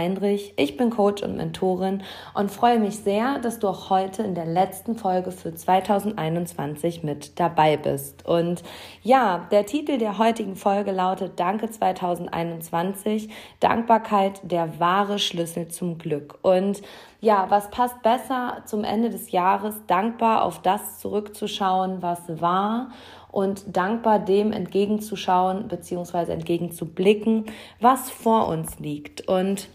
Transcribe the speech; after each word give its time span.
Heinrich, 0.00 0.54
ich 0.56 0.78
bin 0.78 0.88
Coach 0.88 1.22
und 1.22 1.36
Mentorin 1.36 2.02
und 2.32 2.50
freue 2.50 2.80
mich 2.80 3.00
sehr, 3.00 3.38
dass 3.38 3.58
du 3.58 3.68
auch 3.68 3.90
heute 3.90 4.22
in 4.22 4.34
der 4.34 4.46
letzten 4.46 4.96
Folge 4.96 5.30
für 5.30 5.54
2021 5.54 7.02
mit 7.02 7.38
dabei 7.38 7.76
bist. 7.76 8.24
Und 8.24 8.62
ja, 9.02 9.46
der 9.50 9.66
Titel 9.66 9.98
der 9.98 10.16
heutigen 10.16 10.56
Folge 10.56 10.92
lautet 10.92 11.38
Danke 11.38 11.68
2021, 11.70 13.28
Dankbarkeit, 13.60 14.40
der 14.42 14.80
wahre 14.80 15.18
Schlüssel 15.18 15.68
zum 15.68 15.98
Glück. 15.98 16.38
Und 16.40 16.80
ja, 17.20 17.44
was 17.50 17.70
passt 17.70 18.00
besser 18.00 18.62
zum 18.64 18.84
Ende 18.84 19.10
des 19.10 19.32
Jahres, 19.32 19.74
dankbar 19.86 20.44
auf 20.44 20.62
das 20.62 20.98
zurückzuschauen, 20.98 22.00
was 22.00 22.40
war 22.40 22.88
und 23.30 23.76
dankbar 23.76 24.18
dem 24.18 24.50
entgegenzuschauen 24.50 25.68
bzw. 25.68 26.32
entgegenzublicken, 26.32 27.44
was 27.80 28.08
vor 28.10 28.48
uns 28.48 28.78
liegt. 28.78 29.28
Und 29.28 29.68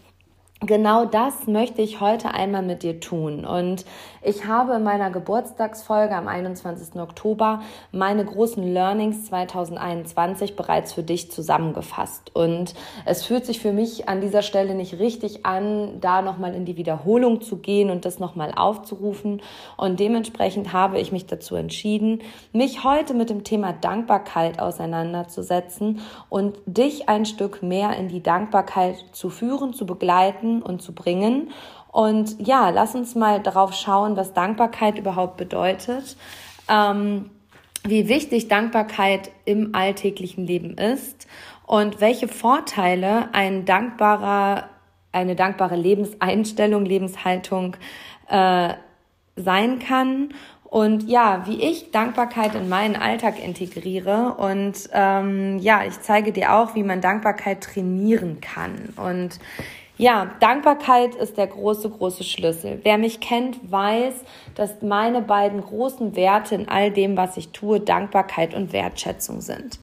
genau 0.66 1.06
das 1.06 1.48
möchte 1.48 1.82
ich 1.82 2.00
heute 2.02 2.34
einmal 2.34 2.64
mit 2.64 2.84
dir 2.84 3.00
tun. 3.00 3.46
Und 3.46 3.86
ich 4.26 4.46
habe 4.48 4.74
in 4.74 4.84
meiner 4.84 5.12
Geburtstagsfolge 5.12 6.16
am 6.16 6.28
21. 6.28 7.00
Oktober 7.00 7.62
meine 7.92 8.26
großen 8.26 8.64
Learnings 8.74 9.26
2021 9.26 10.56
bereits 10.56 10.94
für 10.94 11.04
dich 11.04 11.32
zusammengefasst. 11.32 12.36
Und 12.36 12.74
es 13.06 13.24
fühlt 13.24 13.46
sich 13.46 13.60
für 13.60 13.72
mich 13.72 14.10
an 14.10 14.22
dieser 14.22 14.42
Stelle 14.42 14.74
nicht 14.74 14.98
richtig 14.98 15.46
an, 15.46 16.00
da 16.02 16.24
nochmal 16.24 16.56
in 16.56 16.66
die 16.66 16.76
Wiederholung 16.76 17.42
zu 17.42 17.58
gehen 17.58 17.92
und 17.92 18.04
das 18.04 18.20
nochmal 18.20 18.52
aufzurufen. 18.56 19.44
Und 19.78 20.00
dementsprechend 20.00 20.74
habe 20.74 21.00
ich 21.00 21.12
mich 21.12 21.28
dazu 21.28 21.56
entschieden, 21.56 22.22
mich 22.52 22.84
heute 22.84 23.14
mit 23.14 23.30
dem 23.30 23.44
Thema 23.44 23.74
Dankbarkeit 23.74 24.60
auseinanderzusetzen 24.60 26.00
und 26.30 26.58
dich 26.66 27.10
ein 27.10 27.26
Stück 27.26 27.62
mehr 27.62 27.96
in 27.96 28.08
die 28.08 28.24
Dankbarkeit 28.24 28.96
zu 29.12 29.30
führen, 29.30 29.74
zu 29.74 29.86
begleiten 29.86 30.64
und 30.64 30.82
zu 30.82 30.96
bringen 30.96 31.52
und 31.96 32.46
ja, 32.46 32.72
lass 32.72 32.94
uns 32.94 33.16
mal 33.16 33.40
darauf 33.40 33.74
schauen, 33.74 34.18
was 34.18 34.34
Dankbarkeit 34.34 35.00
überhaupt 35.00 35.38
bedeutet, 35.38 36.18
ähm, 36.68 37.30
wie 37.86 38.10
wichtig 38.10 38.50
Dankbarkeit 38.50 39.32
im 39.46 39.74
alltäglichen 39.74 40.46
Leben 40.46 40.78
ist 40.78 41.26
und 41.66 42.02
welche 42.02 42.28
Vorteile 42.28 43.34
ein 43.34 43.64
dankbarer, 43.64 44.68
eine 45.14 45.38
dankbare 45.38 45.78
Lebenseinstellung, 45.78 46.84
Lebenshaltung 46.84 47.78
äh, 48.28 48.74
sein 49.38 49.80
kann. 49.80 50.34
Und 50.66 51.08
ja, 51.08 51.44
wie 51.48 51.64
ich 51.64 51.92
Dankbarkeit 51.92 52.56
in 52.56 52.68
meinen 52.68 52.98
Alltag 52.98 53.42
integriere 53.42 54.36
und 54.38 54.90
ähm, 54.92 55.60
ja, 55.60 55.86
ich 55.86 56.02
zeige 56.02 56.34
dir 56.34 56.56
auch, 56.56 56.76
wie 56.76 56.84
man 56.84 57.00
Dankbarkeit 57.00 57.64
trainieren 57.64 58.42
kann. 58.42 58.90
Und 58.98 59.40
ja, 59.98 60.32
Dankbarkeit 60.40 61.16
ist 61.16 61.38
der 61.38 61.48
große, 61.48 61.90
große 61.90 62.24
Schlüssel. 62.24 62.80
Wer 62.84 62.98
mich 62.98 63.20
kennt, 63.20 63.72
weiß, 63.72 64.14
dass 64.56 64.82
meine 64.82 65.22
beiden 65.22 65.62
großen 65.62 66.16
Werte 66.16 66.56
in 66.56 66.68
all 66.68 66.92
dem, 66.92 67.16
was 67.16 67.38
ich 67.38 67.50
tue, 67.50 67.80
Dankbarkeit 67.80 68.54
und 68.54 68.74
Wertschätzung 68.74 69.42
sind. 69.42 69.80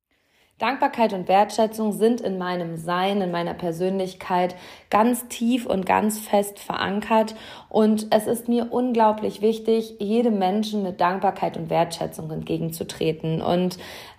Dankbarkeit 0.62 1.12
und 1.12 1.27
Wertschätzung 1.27 1.91
sind 1.91 2.21
in 2.21 2.39
meinem 2.39 2.77
Sein, 2.77 3.21
in 3.21 3.33
meiner 3.33 3.53
Persönlichkeit 3.53 4.55
ganz 4.91 5.27
tief 5.27 5.67
und 5.67 5.87
ganz 5.87 6.21
fest 6.21 6.61
verankert. 6.61 7.34
Und 7.69 8.06
es 8.11 8.29
ist 8.29 8.47
mir 8.47 8.69
unglaublich 8.71 9.43
wichtig, 9.43 9.97
jedem 9.99 10.39
Menschen 10.39 10.84
mit 10.84 11.00
Dankbarkeit 11.00 11.56
und 11.56 11.69
Wertschätzung 11.69 12.31
entgegenzutreten. 12.31 13.43
Und 13.43 13.77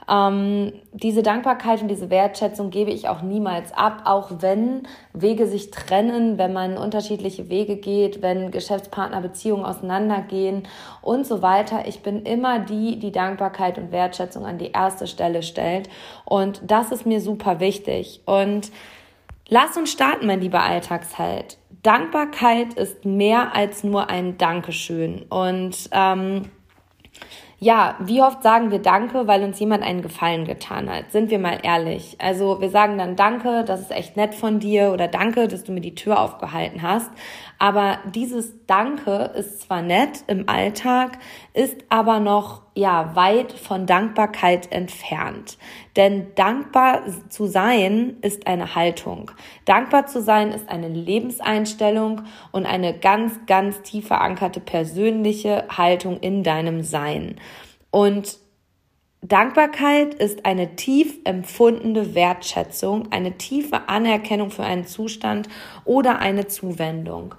ähm, 0.09 0.73
diese 0.91 1.23
Dankbarkeit 1.23 1.81
und 1.81 1.87
diese 1.87 2.09
Wertschätzung 2.09 2.69
gebe 2.69 2.91
ich 2.91 3.07
auch 3.07 3.21
niemals 3.21 3.73
ab, 3.73 4.03
auch 4.05 4.31
wenn 4.39 4.87
Wege 5.13 5.47
sich 5.47 5.71
trennen, 5.71 6.37
wenn 6.37 6.53
man 6.53 6.77
unterschiedliche 6.77 7.49
Wege 7.49 7.77
geht, 7.77 8.21
wenn 8.21 8.51
Geschäftspartnerbeziehungen 8.51 9.65
auseinandergehen 9.65 10.67
und 11.01 11.25
so 11.25 11.41
weiter. 11.41 11.87
Ich 11.87 12.01
bin 12.01 12.23
immer 12.23 12.59
die, 12.59 12.99
die 12.99 13.11
Dankbarkeit 13.11 13.77
und 13.77 13.91
Wertschätzung 13.91 14.45
an 14.45 14.57
die 14.57 14.71
erste 14.71 15.07
Stelle 15.07 15.43
stellt. 15.43 15.89
Und 16.25 16.61
das 16.65 16.91
ist 16.91 17.05
mir 17.05 17.21
super 17.21 17.59
wichtig. 17.59 18.21
Und 18.25 18.71
lass 19.47 19.77
uns 19.77 19.91
starten, 19.91 20.27
mein 20.27 20.41
lieber 20.41 20.63
Alltagsheld. 20.63 21.57
Dankbarkeit 21.83 22.73
ist 22.75 23.03
mehr 23.03 23.55
als 23.55 23.83
nur 23.83 24.09
ein 24.09 24.37
Dankeschön. 24.37 25.23
Und 25.29 25.89
ähm, 25.91 26.49
ja, 27.63 27.95
wie 27.99 28.21
oft 28.21 28.43
sagen 28.43 28.71
wir 28.71 28.79
Danke, 28.79 29.25
weil 29.25 29.41
uns 29.43 29.57
jemand 29.57 29.83
einen 29.83 30.01
Gefallen 30.01 30.43
getan 30.43 30.89
hat? 30.89 31.11
Sind 31.11 31.31
wir 31.31 31.39
mal 31.39 31.59
ehrlich. 31.63 32.17
Also 32.19 32.59
wir 32.59 32.69
sagen 32.69 32.97
dann 32.97 33.15
Danke, 33.15 33.63
das 33.63 33.79
ist 33.79 33.91
echt 33.91 34.17
nett 34.17 34.35
von 34.35 34.59
dir 34.59 34.91
oder 34.91 35.07
Danke, 35.07 35.47
dass 35.47 35.63
du 35.63 35.71
mir 35.71 35.79
die 35.79 35.95
Tür 35.95 36.19
aufgehalten 36.19 36.81
hast. 36.81 37.09
Aber 37.63 37.99
dieses 38.13 38.65
Danke 38.67 39.31
ist 39.37 39.61
zwar 39.61 39.81
nett 39.81 40.25
im 40.27 40.49
Alltag, 40.49 41.17
ist 41.53 41.77
aber 41.87 42.19
noch 42.19 42.63
ja 42.75 43.15
weit 43.15 43.53
von 43.53 43.85
Dankbarkeit 43.85 44.69
entfernt. 44.73 45.57
Denn 45.95 46.35
dankbar 46.35 47.03
zu 47.29 47.45
sein 47.45 48.17
ist 48.19 48.47
eine 48.47 48.75
Haltung. 48.75 49.31
Dankbar 49.63 50.07
zu 50.07 50.21
sein 50.21 50.51
ist 50.51 50.67
eine 50.67 50.89
Lebenseinstellung 50.89 52.23
und 52.51 52.65
eine 52.65 52.99
ganz, 52.99 53.39
ganz 53.45 53.81
tief 53.81 54.07
verankerte 54.07 54.59
persönliche 54.59 55.63
Haltung 55.69 56.19
in 56.19 56.43
deinem 56.43 56.83
Sein. 56.83 57.37
Und 57.91 58.39
Dankbarkeit 59.23 60.15
ist 60.15 60.45
eine 60.45 60.75
tief 60.75 61.17
empfundene 61.23 62.13
Wertschätzung, 62.13 63.09
eine 63.13 63.37
tiefe 63.37 63.87
Anerkennung 63.87 64.51
für 64.51 64.63
einen 64.63 64.85
Zustand 64.85 65.47
oder 65.85 66.19
eine 66.19 66.47
Zuwendung. 66.47 67.33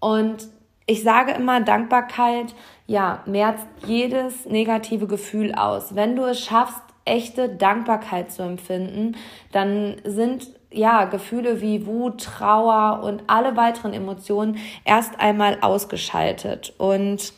Und 0.00 0.48
ich 0.86 1.04
sage 1.04 1.32
immer, 1.32 1.60
Dankbarkeit, 1.60 2.56
ja, 2.88 3.22
merzt 3.26 3.68
jedes 3.86 4.46
negative 4.46 5.06
Gefühl 5.06 5.54
aus. 5.54 5.94
Wenn 5.94 6.16
du 6.16 6.24
es 6.24 6.44
schaffst, 6.44 6.82
echte 7.04 7.48
Dankbarkeit 7.48 8.32
zu 8.32 8.42
empfinden, 8.42 9.16
dann 9.52 9.96
sind 10.04 10.48
ja, 10.72 11.04
Gefühle 11.04 11.60
wie 11.60 11.86
Wut, 11.86 12.20
Trauer 12.20 13.02
und 13.04 13.22
alle 13.28 13.56
weiteren 13.56 13.92
Emotionen 13.92 14.58
erst 14.84 15.20
einmal 15.20 15.58
ausgeschaltet. 15.60 16.74
Und 16.78 17.32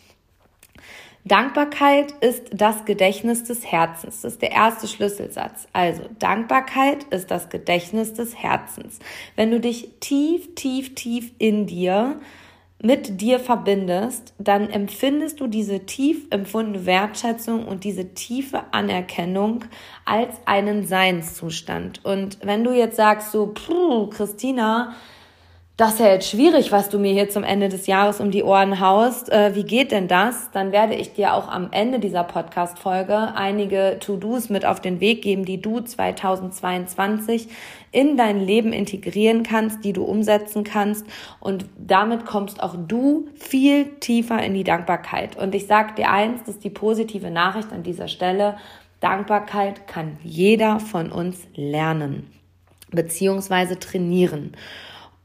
Dankbarkeit 1.31 2.11
ist 2.23 2.51
das 2.53 2.85
Gedächtnis 2.87 3.45
des 3.45 3.65
Herzens. 3.65 4.23
Das 4.23 4.33
ist 4.33 4.43
der 4.43 4.51
erste 4.51 4.89
Schlüsselsatz. 4.89 5.69
Also, 5.73 6.03
Dankbarkeit 6.19 7.05
ist 7.05 7.31
das 7.31 7.51
Gedächtnis 7.51 8.15
des 8.15 8.37
Herzens. 8.37 8.99
Wenn 9.37 9.53
du 9.53 9.61
dich 9.61 9.91
tief, 10.01 10.57
tief, 10.57 10.97
tief 10.97 11.31
in 11.39 11.69
dir 11.69 12.19
mit 12.83 13.21
dir 13.21 13.39
verbindest, 13.39 14.35
dann 14.39 14.71
empfindest 14.71 15.39
du 15.39 15.47
diese 15.47 15.87
tief 15.87 16.27
empfundene 16.31 16.85
Wertschätzung 16.85 17.65
und 17.69 17.85
diese 17.85 18.15
tiefe 18.15 18.65
Anerkennung 18.73 19.67
als 20.05 20.35
einen 20.47 20.85
Seinszustand. 20.85 22.05
Und 22.05 22.39
wenn 22.43 22.65
du 22.65 22.73
jetzt 22.73 22.97
sagst 22.97 23.31
so, 23.31 23.55
Christina, 24.11 24.95
das 25.81 25.95
ist 25.95 26.01
ja 26.01 26.09
jetzt 26.09 26.29
schwierig, 26.29 26.73
was 26.73 26.91
du 26.91 26.99
mir 26.99 27.15
hier 27.15 27.31
zum 27.31 27.43
Ende 27.43 27.71
des 27.71 27.87
Jahres 27.87 28.21
um 28.21 28.31
die 28.31 28.43
Ohren 28.43 28.81
haust. 28.81 29.33
Äh, 29.33 29.55
wie 29.55 29.65
geht 29.65 29.93
denn 29.93 30.09
das? 30.09 30.51
Dann 30.51 30.73
werde 30.73 30.95
ich 30.95 31.15
dir 31.15 31.33
auch 31.33 31.49
am 31.49 31.69
Ende 31.73 32.01
dieser 32.01 32.23
Podcast-Folge 32.23 33.33
einige 33.35 33.97
To-Dos 33.99 34.51
mit 34.51 34.67
auf 34.67 34.81
den 34.81 35.01
Weg 35.01 35.23
geben, 35.23 35.47
die 35.47 35.63
du 35.63 35.81
2022 35.81 37.49
in 37.93 38.19
dein 38.19 38.45
Leben 38.45 38.75
integrieren 38.75 39.43
kannst, 39.43 39.83
die 39.83 39.95
du 39.95 40.05
umsetzen 40.05 40.65
kannst. 40.65 41.07
Und 41.41 41.65
damit 41.79 42.27
kommst 42.27 42.63
auch 42.63 42.77
du 42.77 43.29
viel 43.37 43.87
tiefer 44.01 44.43
in 44.43 44.53
die 44.53 44.65
Dankbarkeit. 44.65 45.37
Und 45.37 45.55
ich 45.55 45.67
sage 45.67 45.95
dir 45.95 46.11
eins, 46.11 46.41
das 46.41 46.57
ist 46.57 46.65
die 46.65 46.69
positive 46.69 47.31
Nachricht 47.31 47.73
an 47.73 47.85
dieser 47.85 48.09
Stelle. 48.09 48.59
Dankbarkeit 49.01 49.89
kann 49.89 50.19
jeder 50.23 50.79
von 50.79 51.11
uns 51.11 51.39
lernen 51.55 52.31
beziehungsweise 52.91 53.79
trainieren. 53.79 54.53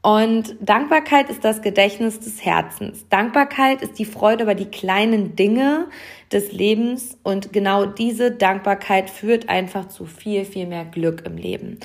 Und 0.06 0.54
Dankbarkeit 0.60 1.30
ist 1.30 1.44
das 1.44 1.62
Gedächtnis 1.62 2.20
des 2.20 2.44
Herzens. 2.44 3.08
Dankbarkeit 3.08 3.82
ist 3.82 3.98
die 3.98 4.04
Freude 4.04 4.44
über 4.44 4.54
die 4.54 4.70
kleinen 4.70 5.34
Dinge 5.34 5.86
des 6.30 6.52
Lebens 6.52 7.18
und 7.24 7.52
genau 7.52 7.86
diese 7.86 8.30
Dankbarkeit 8.30 9.10
führt 9.10 9.48
einfach 9.48 9.88
zu 9.88 10.06
viel, 10.06 10.44
viel 10.44 10.68
mehr 10.68 10.84
Glück 10.84 11.26
im 11.26 11.36
Leben. 11.36 11.80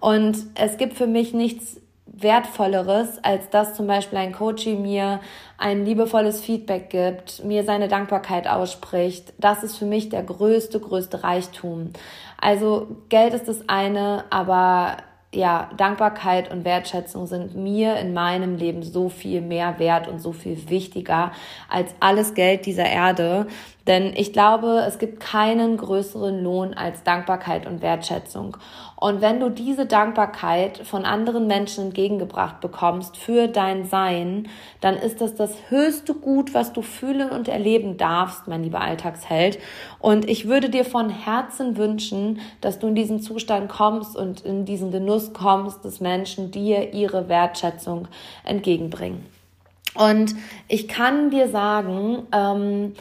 Und 0.00 0.36
es 0.54 0.76
gibt 0.76 0.98
für 0.98 1.06
mich 1.06 1.32
nichts 1.32 1.80
Wertvolleres, 2.04 3.24
als 3.24 3.48
dass 3.48 3.72
zum 3.72 3.86
Beispiel 3.86 4.18
ein 4.18 4.32
Coach 4.32 4.66
mir 4.66 5.20
ein 5.56 5.86
liebevolles 5.86 6.42
Feedback 6.42 6.90
gibt, 6.90 7.42
mir 7.42 7.64
seine 7.64 7.88
Dankbarkeit 7.88 8.48
ausspricht. 8.48 9.32
Das 9.38 9.62
ist 9.62 9.78
für 9.78 9.86
mich 9.86 10.10
der 10.10 10.24
größte, 10.24 10.78
größte 10.78 11.24
Reichtum. 11.24 11.88
Also 12.38 12.98
Geld 13.08 13.32
ist 13.32 13.48
das 13.48 13.66
eine, 13.66 14.24
aber 14.28 14.98
ja, 15.34 15.70
Dankbarkeit 15.76 16.50
und 16.50 16.64
Wertschätzung 16.64 17.26
sind 17.26 17.54
mir 17.54 17.96
in 17.96 18.12
meinem 18.12 18.56
Leben 18.56 18.82
so 18.82 19.08
viel 19.08 19.40
mehr 19.40 19.78
wert 19.78 20.06
und 20.06 20.20
so 20.20 20.32
viel 20.32 20.68
wichtiger 20.68 21.32
als 21.70 21.94
alles 22.00 22.34
Geld 22.34 22.66
dieser 22.66 22.84
Erde. 22.86 23.46
Denn 23.86 24.12
ich 24.14 24.32
glaube, 24.32 24.84
es 24.86 24.98
gibt 24.98 25.18
keinen 25.20 25.76
größeren 25.76 26.42
Lohn 26.42 26.74
als 26.74 27.02
Dankbarkeit 27.02 27.66
und 27.66 27.82
Wertschätzung. 27.82 28.56
Und 28.96 29.20
wenn 29.20 29.40
du 29.40 29.48
diese 29.48 29.86
Dankbarkeit 29.86 30.78
von 30.78 31.04
anderen 31.04 31.48
Menschen 31.48 31.86
entgegengebracht 31.86 32.60
bekommst 32.60 33.16
für 33.16 33.48
dein 33.48 33.84
Sein, 33.84 34.48
dann 34.80 34.94
ist 34.94 35.20
das 35.20 35.34
das 35.34 35.56
höchste 35.70 36.14
Gut, 36.14 36.54
was 36.54 36.72
du 36.72 36.82
fühlen 36.82 37.30
und 37.30 37.48
erleben 37.48 37.96
darfst, 37.96 38.46
mein 38.46 38.62
lieber 38.62 38.80
Alltagsheld. 38.80 39.58
Und 39.98 40.30
ich 40.30 40.46
würde 40.46 40.70
dir 40.70 40.84
von 40.84 41.10
Herzen 41.10 41.76
wünschen, 41.76 42.40
dass 42.60 42.78
du 42.78 42.86
in 42.86 42.94
diesen 42.94 43.20
Zustand 43.20 43.68
kommst 43.68 44.16
und 44.16 44.42
in 44.42 44.64
diesen 44.64 44.92
Genuss 44.92 45.32
kommst, 45.32 45.84
dass 45.84 46.00
Menschen 46.00 46.52
dir 46.52 46.94
ihre 46.94 47.28
Wertschätzung 47.28 48.06
entgegenbringen. 48.44 49.26
Und 49.94 50.34
ich 50.68 50.88
kann 50.88 51.30
dir 51.30 51.48
sagen, 51.48 52.26
ähm, 52.32 52.94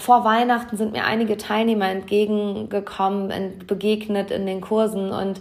vor 0.00 0.24
Weihnachten 0.24 0.76
sind 0.76 0.92
mir 0.92 1.04
einige 1.04 1.36
Teilnehmer 1.36 1.88
entgegengekommen, 1.88 3.58
begegnet 3.66 4.30
in 4.30 4.46
den 4.46 4.60
Kursen 4.60 5.12
und 5.12 5.40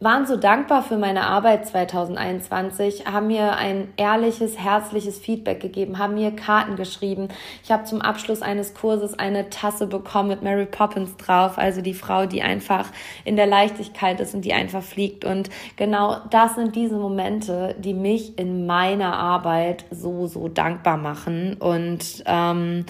waren 0.00 0.26
so 0.26 0.36
dankbar 0.36 0.84
für 0.84 0.96
meine 0.96 1.26
Arbeit 1.26 1.66
2021, 1.66 3.06
haben 3.06 3.26
mir 3.26 3.56
ein 3.56 3.88
ehrliches, 3.96 4.56
herzliches 4.56 5.18
Feedback 5.18 5.58
gegeben, 5.60 5.98
haben 5.98 6.14
mir 6.14 6.30
Karten 6.30 6.76
geschrieben. 6.76 7.28
Ich 7.64 7.72
habe 7.72 7.82
zum 7.82 8.00
Abschluss 8.00 8.40
eines 8.40 8.74
Kurses 8.74 9.18
eine 9.18 9.50
Tasse 9.50 9.88
bekommen 9.88 10.28
mit 10.28 10.42
Mary 10.42 10.66
Poppins 10.66 11.16
drauf, 11.16 11.58
also 11.58 11.80
die 11.80 11.94
Frau, 11.94 12.26
die 12.26 12.42
einfach 12.42 12.86
in 13.24 13.34
der 13.34 13.48
Leichtigkeit 13.48 14.20
ist 14.20 14.34
und 14.34 14.44
die 14.44 14.52
einfach 14.52 14.84
fliegt. 14.84 15.24
Und 15.24 15.50
genau 15.74 16.18
das 16.30 16.54
sind 16.54 16.76
diese 16.76 16.96
Momente, 16.96 17.74
die 17.78 17.94
mich 17.94 18.38
in 18.38 18.66
meiner 18.66 19.16
Arbeit 19.16 19.84
so, 19.90 20.28
so 20.28 20.46
dankbar 20.46 20.96
machen. 20.96 21.54
Und 21.54 22.22
ähm, 22.24 22.84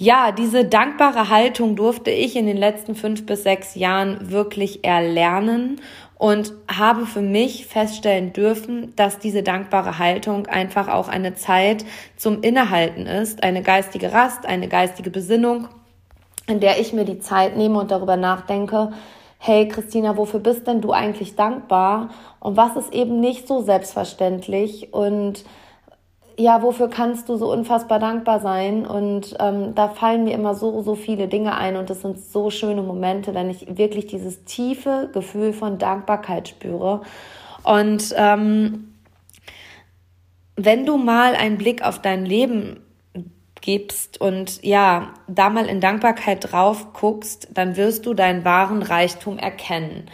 ja, 0.00 0.30
diese 0.30 0.64
dankbare 0.64 1.28
Haltung 1.28 1.74
durfte 1.74 2.12
ich 2.12 2.36
in 2.36 2.46
den 2.46 2.56
letzten 2.56 2.94
fünf 2.94 3.26
bis 3.26 3.42
sechs 3.42 3.74
Jahren 3.74 4.30
wirklich 4.30 4.84
erlernen 4.84 5.80
und 6.16 6.52
habe 6.72 7.04
für 7.04 7.20
mich 7.20 7.66
feststellen 7.66 8.32
dürfen, 8.32 8.92
dass 8.94 9.18
diese 9.18 9.42
dankbare 9.42 9.98
Haltung 9.98 10.46
einfach 10.46 10.86
auch 10.86 11.08
eine 11.08 11.34
Zeit 11.34 11.84
zum 12.16 12.42
Innehalten 12.42 13.06
ist, 13.06 13.42
eine 13.42 13.60
geistige 13.62 14.12
Rast, 14.12 14.46
eine 14.46 14.68
geistige 14.68 15.10
Besinnung, 15.10 15.66
in 16.46 16.60
der 16.60 16.78
ich 16.78 16.92
mir 16.92 17.04
die 17.04 17.18
Zeit 17.18 17.56
nehme 17.56 17.80
und 17.80 17.90
darüber 17.90 18.16
nachdenke, 18.16 18.92
hey 19.38 19.66
Christina, 19.66 20.16
wofür 20.16 20.38
bist 20.38 20.68
denn 20.68 20.80
du 20.80 20.92
eigentlich 20.92 21.34
dankbar? 21.34 22.10
Und 22.38 22.56
was 22.56 22.76
ist 22.76 22.92
eben 22.92 23.18
nicht 23.18 23.48
so 23.48 23.62
selbstverständlich? 23.62 24.92
Und 24.92 25.44
ja, 26.38 26.62
wofür 26.62 26.88
kannst 26.88 27.28
du 27.28 27.36
so 27.36 27.52
unfassbar 27.52 27.98
dankbar 27.98 28.38
sein? 28.38 28.86
Und 28.86 29.36
ähm, 29.40 29.74
da 29.74 29.88
fallen 29.88 30.24
mir 30.24 30.34
immer 30.34 30.54
so, 30.54 30.82
so 30.82 30.94
viele 30.94 31.26
Dinge 31.26 31.56
ein 31.56 31.76
und 31.76 31.90
das 31.90 32.02
sind 32.02 32.20
so 32.20 32.50
schöne 32.50 32.82
Momente, 32.82 33.34
wenn 33.34 33.50
ich 33.50 33.76
wirklich 33.76 34.06
dieses 34.06 34.44
tiefe 34.44 35.10
Gefühl 35.12 35.52
von 35.52 35.78
Dankbarkeit 35.78 36.48
spüre. 36.48 37.02
Und 37.64 38.14
ähm, 38.16 38.94
wenn 40.54 40.86
du 40.86 40.96
mal 40.96 41.34
einen 41.34 41.58
Blick 41.58 41.82
auf 41.82 42.00
dein 42.00 42.24
Leben 42.24 42.80
gibst 43.60 44.20
und 44.20 44.62
ja, 44.62 45.14
da 45.26 45.50
mal 45.50 45.66
in 45.66 45.80
Dankbarkeit 45.80 46.52
drauf 46.52 46.92
guckst, 46.92 47.48
dann 47.52 47.76
wirst 47.76 48.06
du 48.06 48.14
deinen 48.14 48.44
wahren 48.44 48.82
Reichtum 48.82 49.38
erkennen. 49.38 50.08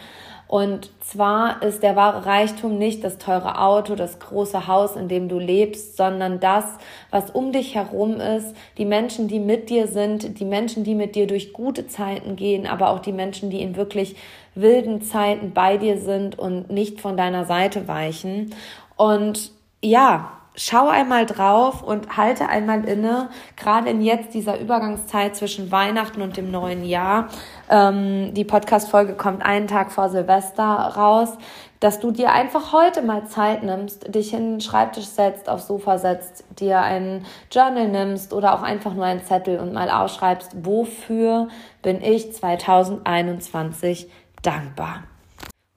Und 0.47 0.91
zwar 1.01 1.63
ist 1.63 1.81
der 1.81 1.95
wahre 1.95 2.25
Reichtum 2.25 2.77
nicht 2.77 3.03
das 3.03 3.17
teure 3.17 3.59
Auto, 3.59 3.95
das 3.95 4.19
große 4.19 4.67
Haus, 4.67 4.95
in 4.95 5.07
dem 5.07 5.27
du 5.27 5.39
lebst, 5.39 5.97
sondern 5.97 6.39
das, 6.39 6.65
was 7.09 7.31
um 7.31 7.51
dich 7.51 7.73
herum 7.73 8.19
ist, 8.19 8.55
die 8.77 8.85
Menschen, 8.85 9.27
die 9.27 9.39
mit 9.39 9.69
dir 9.69 9.87
sind, 9.87 10.39
die 10.39 10.45
Menschen, 10.45 10.83
die 10.83 10.93
mit 10.93 11.15
dir 11.15 11.25
durch 11.25 11.51
gute 11.51 11.87
Zeiten 11.87 12.35
gehen, 12.35 12.67
aber 12.67 12.89
auch 12.89 12.99
die 12.99 13.11
Menschen, 13.11 13.49
die 13.49 13.61
in 13.61 13.75
wirklich 13.75 14.15
wilden 14.53 15.01
Zeiten 15.01 15.51
bei 15.53 15.77
dir 15.77 15.97
sind 15.99 16.37
und 16.37 16.69
nicht 16.69 17.01
von 17.01 17.17
deiner 17.17 17.45
Seite 17.45 17.87
weichen. 17.87 18.53
Und 18.95 19.51
ja, 19.81 20.31
schau 20.55 20.87
einmal 20.87 21.25
drauf 21.25 21.83
und 21.83 22.17
halte 22.17 22.49
einmal 22.49 22.85
inne, 22.85 23.29
gerade 23.55 23.89
in 23.89 24.01
jetzt 24.01 24.33
dieser 24.33 24.59
Übergangszeit 24.59 25.35
zwischen 25.35 25.71
Weihnachten 25.71 26.21
und 26.21 26.37
dem 26.37 26.51
neuen 26.51 26.85
Jahr. 26.85 27.29
Ähm, 27.69 28.33
die 28.33 28.43
Podcast-Folge 28.45 29.13
kommt 29.13 29.45
einen 29.45 29.67
Tag 29.67 29.91
vor 29.91 30.09
Silvester 30.09 30.63
raus, 30.63 31.37
dass 31.79 31.99
du 31.99 32.11
dir 32.11 32.31
einfach 32.31 32.73
heute 32.73 33.01
mal 33.01 33.27
Zeit 33.27 33.63
nimmst, 33.63 34.13
dich 34.13 34.33
in 34.33 34.53
den 34.53 34.61
Schreibtisch 34.61 35.05
setzt, 35.05 35.49
aufs 35.49 35.67
Sofa 35.67 35.97
setzt, 35.97 36.43
dir 36.59 36.79
ein 36.79 37.25
Journal 37.51 37.87
nimmst 37.87 38.33
oder 38.33 38.55
auch 38.55 38.63
einfach 38.63 38.93
nur 38.93 39.05
einen 39.05 39.23
Zettel 39.23 39.59
und 39.59 39.73
mal 39.73 39.89
ausschreibst, 39.89 40.65
wofür 40.65 41.49
bin 41.81 42.01
ich 42.01 42.33
2021 42.33 44.09
dankbar. 44.41 45.03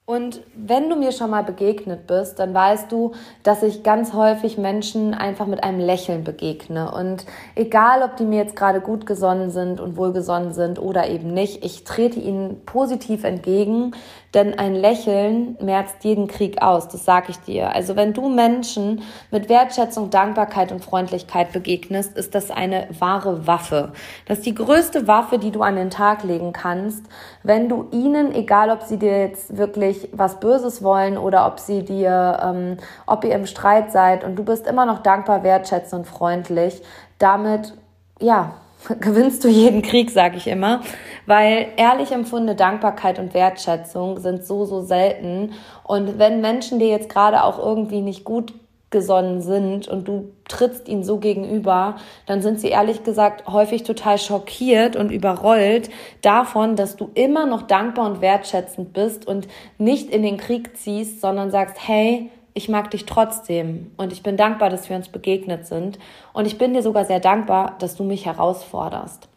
Und 0.09 0.41
wenn 0.55 0.89
du 0.89 0.95
mir 0.95 1.11
schon 1.11 1.29
mal 1.29 1.43
begegnet 1.43 2.07
bist, 2.07 2.39
dann 2.39 2.51
weißt 2.51 2.91
du, 2.91 3.11
dass 3.43 3.61
ich 3.61 3.83
ganz 3.83 4.11
häufig 4.13 4.57
Menschen 4.57 5.13
einfach 5.13 5.45
mit 5.45 5.63
einem 5.63 5.79
Lächeln 5.79 6.23
begegne. 6.23 6.91
Und 6.91 7.27
egal, 7.53 8.01
ob 8.01 8.17
die 8.17 8.23
mir 8.23 8.39
jetzt 8.39 8.55
gerade 8.55 8.81
gut 8.81 9.05
gesonnen 9.05 9.51
sind 9.51 9.79
und 9.79 9.97
wohlgesonnen 9.97 10.51
sind 10.51 10.79
oder 10.79 11.07
eben 11.07 11.31
nicht, 11.31 11.63
ich 11.63 11.83
trete 11.83 12.19
ihnen 12.19 12.65
positiv 12.65 13.23
entgegen, 13.23 13.91
denn 14.33 14.57
ein 14.57 14.75
Lächeln 14.75 15.57
merzt 15.59 16.03
jeden 16.03 16.27
Krieg 16.27 16.61
aus, 16.61 16.87
das 16.87 17.03
sage 17.03 17.27
ich 17.29 17.39
dir. 17.39 17.73
Also 17.73 17.95
wenn 17.95 18.13
du 18.13 18.29
Menschen 18.29 19.01
mit 19.31 19.49
Wertschätzung, 19.49 20.11
Dankbarkeit 20.11 20.71
und 20.71 20.83
Freundlichkeit 20.83 21.51
begegnest, 21.51 22.15
ist 22.15 22.35
das 22.35 22.51
eine 22.51 22.87
wahre 22.99 23.47
Waffe. 23.47 23.91
Das 24.27 24.39
ist 24.39 24.45
die 24.45 24.53
größte 24.53 25.07
Waffe, 25.07 25.39
die 25.39 25.51
du 25.51 25.61
an 25.61 25.75
den 25.75 25.89
Tag 25.89 26.23
legen 26.23 26.53
kannst, 26.53 27.05
wenn 27.41 27.69
du 27.69 27.87
ihnen, 27.91 28.33
egal 28.33 28.69
ob 28.69 28.83
sie 28.83 28.97
dir 28.97 29.19
jetzt 29.19 29.57
wirklich 29.57 30.09
was 30.11 30.39
Böses 30.39 30.83
wollen 30.83 31.17
oder 31.17 31.47
ob 31.47 31.59
sie 31.59 31.83
dir, 31.83 32.39
ähm, 32.43 32.77
ob 33.07 33.23
ihr 33.23 33.33
im 33.33 33.47
Streit 33.47 33.91
seid 33.91 34.23
und 34.23 34.35
du 34.35 34.43
bist 34.43 34.67
immer 34.67 34.85
noch 34.85 34.99
dankbar, 34.99 35.43
wertschätzend 35.43 35.99
und 35.99 36.05
freundlich, 36.05 36.81
damit, 37.17 37.73
ja, 38.19 38.53
gewinnst 38.99 39.43
du 39.43 39.47
jeden 39.47 39.81
Krieg, 39.81 40.09
sage 40.09 40.37
ich 40.37 40.47
immer, 40.47 40.81
weil 41.25 41.67
ehrlich 41.77 42.11
empfundene 42.11 42.55
Dankbarkeit 42.55 43.19
und 43.19 43.33
Wertschätzung 43.33 44.19
sind 44.19 44.45
so, 44.45 44.65
so 44.65 44.81
selten. 44.81 45.53
Und 45.83 46.17
wenn 46.19 46.41
Menschen 46.41 46.79
dir 46.79 46.87
jetzt 46.87 47.09
gerade 47.09 47.43
auch 47.43 47.59
irgendwie 47.59 48.01
nicht 48.01 48.23
gut 48.23 48.53
gesonnen 48.91 49.41
sind 49.41 49.87
und 49.87 50.07
du 50.07 50.31
trittst 50.47 50.87
ihnen 50.87 51.03
so 51.03 51.17
gegenüber, 51.17 51.97
dann 52.25 52.41
sind 52.41 52.59
sie 52.59 52.69
ehrlich 52.69 53.03
gesagt 53.03 53.47
häufig 53.47 53.83
total 53.83 54.17
schockiert 54.17 54.95
und 54.95 55.11
überrollt 55.11 55.91
davon, 56.23 56.75
dass 56.75 56.95
du 56.95 57.11
immer 57.13 57.45
noch 57.45 57.63
dankbar 57.63 58.09
und 58.09 58.21
wertschätzend 58.21 58.93
bist 58.93 59.27
und 59.27 59.47
nicht 59.77 60.09
in 60.09 60.23
den 60.23 60.37
Krieg 60.37 60.75
ziehst, 60.75 61.21
sondern 61.21 61.51
sagst, 61.51 61.75
hey, 61.87 62.31
ich 62.53 62.69
mag 62.69 62.91
dich 62.91 63.05
trotzdem 63.05 63.91
und 63.97 64.13
ich 64.13 64.23
bin 64.23 64.37
dankbar, 64.37 64.69
dass 64.69 64.89
wir 64.89 64.95
uns 64.95 65.09
begegnet 65.09 65.67
sind 65.67 65.99
und 66.33 66.45
ich 66.45 66.57
bin 66.57 66.73
dir 66.73 66.81
sogar 66.81 67.05
sehr 67.05 67.19
dankbar, 67.19 67.75
dass 67.79 67.95
du 67.95 68.03
mich 68.03 68.25
herausforderst. 68.25 69.29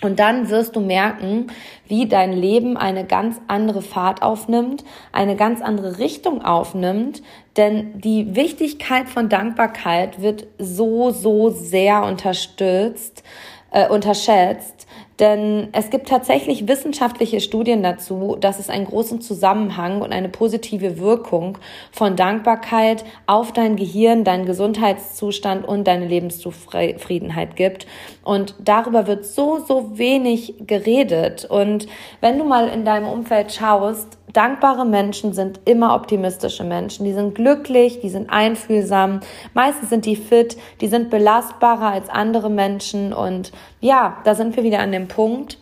Und 0.00 0.20
dann 0.20 0.48
wirst 0.48 0.76
du 0.76 0.80
merken, 0.80 1.48
wie 1.88 2.06
dein 2.06 2.32
Leben 2.32 2.76
eine 2.76 3.04
ganz 3.04 3.40
andere 3.48 3.82
Fahrt 3.82 4.22
aufnimmt, 4.22 4.84
eine 5.10 5.34
ganz 5.34 5.60
andere 5.60 5.98
Richtung 5.98 6.44
aufnimmt, 6.44 7.22
denn 7.56 8.00
die 8.00 8.36
Wichtigkeit 8.36 9.08
von 9.08 9.28
Dankbarkeit 9.28 10.22
wird 10.22 10.46
so, 10.58 11.10
so 11.10 11.50
sehr 11.50 12.04
unterstützt, 12.04 13.24
äh, 13.72 13.88
unterschätzt, 13.88 14.86
denn 15.18 15.68
es 15.72 15.90
gibt 15.90 16.08
tatsächlich 16.08 16.68
wissenschaftliche 16.68 17.40
Studien 17.40 17.82
dazu, 17.82 18.36
dass 18.38 18.58
es 18.58 18.70
einen 18.70 18.84
großen 18.84 19.20
Zusammenhang 19.20 20.00
und 20.00 20.12
eine 20.12 20.28
positive 20.28 20.98
Wirkung 20.98 21.58
von 21.90 22.14
Dankbarkeit 22.14 23.04
auf 23.26 23.52
dein 23.52 23.76
Gehirn, 23.76 24.22
deinen 24.22 24.46
Gesundheitszustand 24.46 25.66
und 25.66 25.88
deine 25.88 26.06
Lebenszufriedenheit 26.06 27.56
gibt. 27.56 27.86
Und 28.22 28.54
darüber 28.60 29.06
wird 29.06 29.24
so, 29.24 29.58
so 29.58 29.98
wenig 29.98 30.54
geredet. 30.66 31.44
Und 31.44 31.88
wenn 32.20 32.38
du 32.38 32.44
mal 32.44 32.68
in 32.68 32.84
deinem 32.84 33.08
Umfeld 33.08 33.52
schaust, 33.52 34.17
dankbare 34.32 34.84
Menschen 34.84 35.32
sind 35.32 35.60
immer 35.64 35.94
optimistische 35.94 36.64
Menschen. 36.64 37.04
Die 37.04 37.12
sind 37.12 37.34
glücklich, 37.34 38.00
die 38.00 38.08
sind 38.08 38.30
einfühlsam, 38.30 39.20
meistens 39.54 39.88
sind 39.90 40.06
die 40.06 40.16
fit, 40.16 40.56
die 40.80 40.88
sind 40.88 41.10
belastbarer 41.10 41.92
als 41.92 42.08
andere 42.08 42.50
Menschen. 42.50 43.12
Und 43.12 43.52
ja, 43.80 44.18
da 44.24 44.34
sind 44.34 44.56
wir 44.56 44.62
wieder 44.62 44.80
an 44.80 44.92
dem 44.92 45.08
Punkt, 45.08 45.58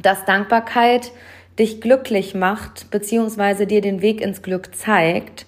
dass 0.00 0.24
Dankbarkeit 0.24 1.12
dich 1.58 1.80
glücklich 1.80 2.34
macht, 2.34 2.90
beziehungsweise 2.90 3.66
dir 3.66 3.80
den 3.80 4.02
Weg 4.02 4.20
ins 4.20 4.42
Glück 4.42 4.74
zeigt, 4.74 5.46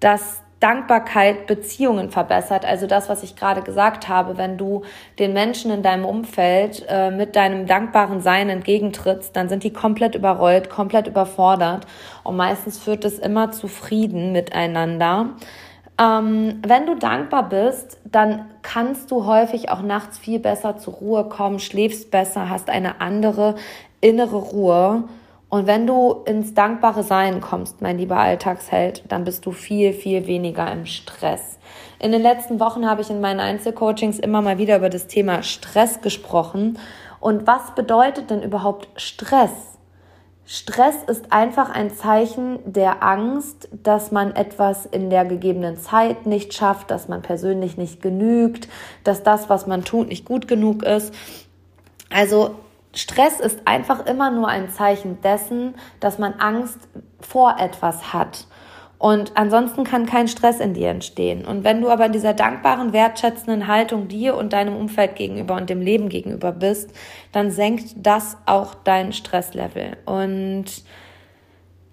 dass 0.00 0.40
Dankbarkeit 0.60 1.46
Beziehungen 1.46 2.10
verbessert. 2.10 2.64
Also 2.64 2.86
das, 2.86 3.08
was 3.08 3.22
ich 3.22 3.36
gerade 3.36 3.62
gesagt 3.62 4.08
habe, 4.08 4.36
wenn 4.38 4.58
du 4.58 4.82
den 5.18 5.32
Menschen 5.32 5.70
in 5.70 5.82
deinem 5.82 6.04
Umfeld 6.04 6.84
äh, 6.88 7.10
mit 7.10 7.36
deinem 7.36 7.66
dankbaren 7.66 8.20
Sein 8.20 8.48
entgegentrittst, 8.48 9.36
dann 9.36 9.48
sind 9.48 9.62
die 9.62 9.72
komplett 9.72 10.14
überrollt, 10.14 10.68
komplett 10.68 11.06
überfordert 11.06 11.86
und 12.24 12.36
meistens 12.36 12.78
führt 12.78 13.04
es 13.04 13.18
immer 13.18 13.52
zu 13.52 13.68
Frieden 13.68 14.32
miteinander. 14.32 15.30
Ähm, 16.00 16.60
wenn 16.66 16.86
du 16.86 16.94
dankbar 16.94 17.48
bist, 17.48 17.98
dann 18.04 18.46
kannst 18.62 19.10
du 19.10 19.26
häufig 19.26 19.70
auch 19.70 19.82
nachts 19.82 20.18
viel 20.18 20.38
besser 20.38 20.76
zur 20.78 20.94
Ruhe 20.94 21.24
kommen, 21.24 21.58
schläfst 21.58 22.10
besser, 22.10 22.48
hast 22.48 22.68
eine 22.68 23.00
andere 23.00 23.56
innere 24.00 24.36
Ruhe. 24.36 25.04
Und 25.50 25.66
wenn 25.66 25.86
du 25.86 26.22
ins 26.26 26.52
dankbare 26.52 27.02
Sein 27.02 27.40
kommst, 27.40 27.80
mein 27.80 27.96
lieber 27.96 28.18
Alltagsheld, 28.18 29.04
dann 29.08 29.24
bist 29.24 29.46
du 29.46 29.52
viel, 29.52 29.92
viel 29.94 30.26
weniger 30.26 30.70
im 30.70 30.84
Stress. 30.84 31.58
In 31.98 32.12
den 32.12 32.22
letzten 32.22 32.60
Wochen 32.60 32.88
habe 32.88 33.00
ich 33.00 33.10
in 33.10 33.20
meinen 33.20 33.40
Einzelcoachings 33.40 34.18
immer 34.18 34.42
mal 34.42 34.58
wieder 34.58 34.76
über 34.76 34.90
das 34.90 35.06
Thema 35.06 35.42
Stress 35.42 36.02
gesprochen. 36.02 36.78
Und 37.18 37.46
was 37.46 37.74
bedeutet 37.74 38.30
denn 38.30 38.42
überhaupt 38.42 38.88
Stress? 38.96 39.50
Stress 40.44 40.96
ist 41.06 41.32
einfach 41.32 41.70
ein 41.70 41.90
Zeichen 41.90 42.58
der 42.64 43.02
Angst, 43.02 43.68
dass 43.70 44.12
man 44.12 44.34
etwas 44.34 44.86
in 44.86 45.10
der 45.10 45.26
gegebenen 45.26 45.76
Zeit 45.76 46.24
nicht 46.24 46.54
schafft, 46.54 46.90
dass 46.90 47.08
man 47.08 47.20
persönlich 47.20 47.76
nicht 47.76 48.00
genügt, 48.00 48.68
dass 49.04 49.22
das, 49.22 49.50
was 49.50 49.66
man 49.66 49.84
tut, 49.84 50.08
nicht 50.08 50.24
gut 50.24 50.48
genug 50.48 50.84
ist. 50.84 51.12
Also 52.08 52.54
Stress 52.94 53.40
ist 53.40 53.60
einfach 53.66 54.06
immer 54.06 54.30
nur 54.30 54.48
ein 54.48 54.70
Zeichen 54.70 55.20
dessen, 55.20 55.74
dass 56.00 56.18
man 56.18 56.34
Angst 56.34 56.78
vor 57.20 57.56
etwas 57.58 58.12
hat. 58.12 58.46
Und 58.98 59.32
ansonsten 59.36 59.84
kann 59.84 60.06
kein 60.06 60.26
Stress 60.26 60.58
in 60.58 60.74
dir 60.74 60.90
entstehen. 60.90 61.44
Und 61.44 61.62
wenn 61.62 61.80
du 61.80 61.88
aber 61.88 62.06
in 62.06 62.12
dieser 62.12 62.34
dankbaren, 62.34 62.92
wertschätzenden 62.92 63.68
Haltung 63.68 64.08
dir 64.08 64.36
und 64.36 64.52
deinem 64.52 64.74
Umfeld 64.74 65.14
gegenüber 65.14 65.54
und 65.54 65.70
dem 65.70 65.80
Leben 65.80 66.08
gegenüber 66.08 66.50
bist, 66.50 66.90
dann 67.30 67.52
senkt 67.52 67.94
das 67.96 68.36
auch 68.46 68.74
dein 68.74 69.12
Stresslevel. 69.12 69.96
Und 70.04 70.64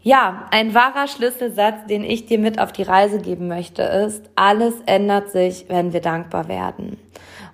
ja, 0.01 0.47
ein 0.51 0.73
wahrer 0.73 1.07
Schlüsselsatz, 1.07 1.85
den 1.87 2.03
ich 2.03 2.25
dir 2.25 2.39
mit 2.39 2.59
auf 2.59 2.71
die 2.71 2.83
Reise 2.83 3.19
geben 3.19 3.47
möchte, 3.47 3.83
ist, 3.83 4.29
alles 4.35 4.73
ändert 4.87 5.29
sich, 5.29 5.65
wenn 5.67 5.93
wir 5.93 6.01
dankbar 6.01 6.47
werden. 6.47 6.97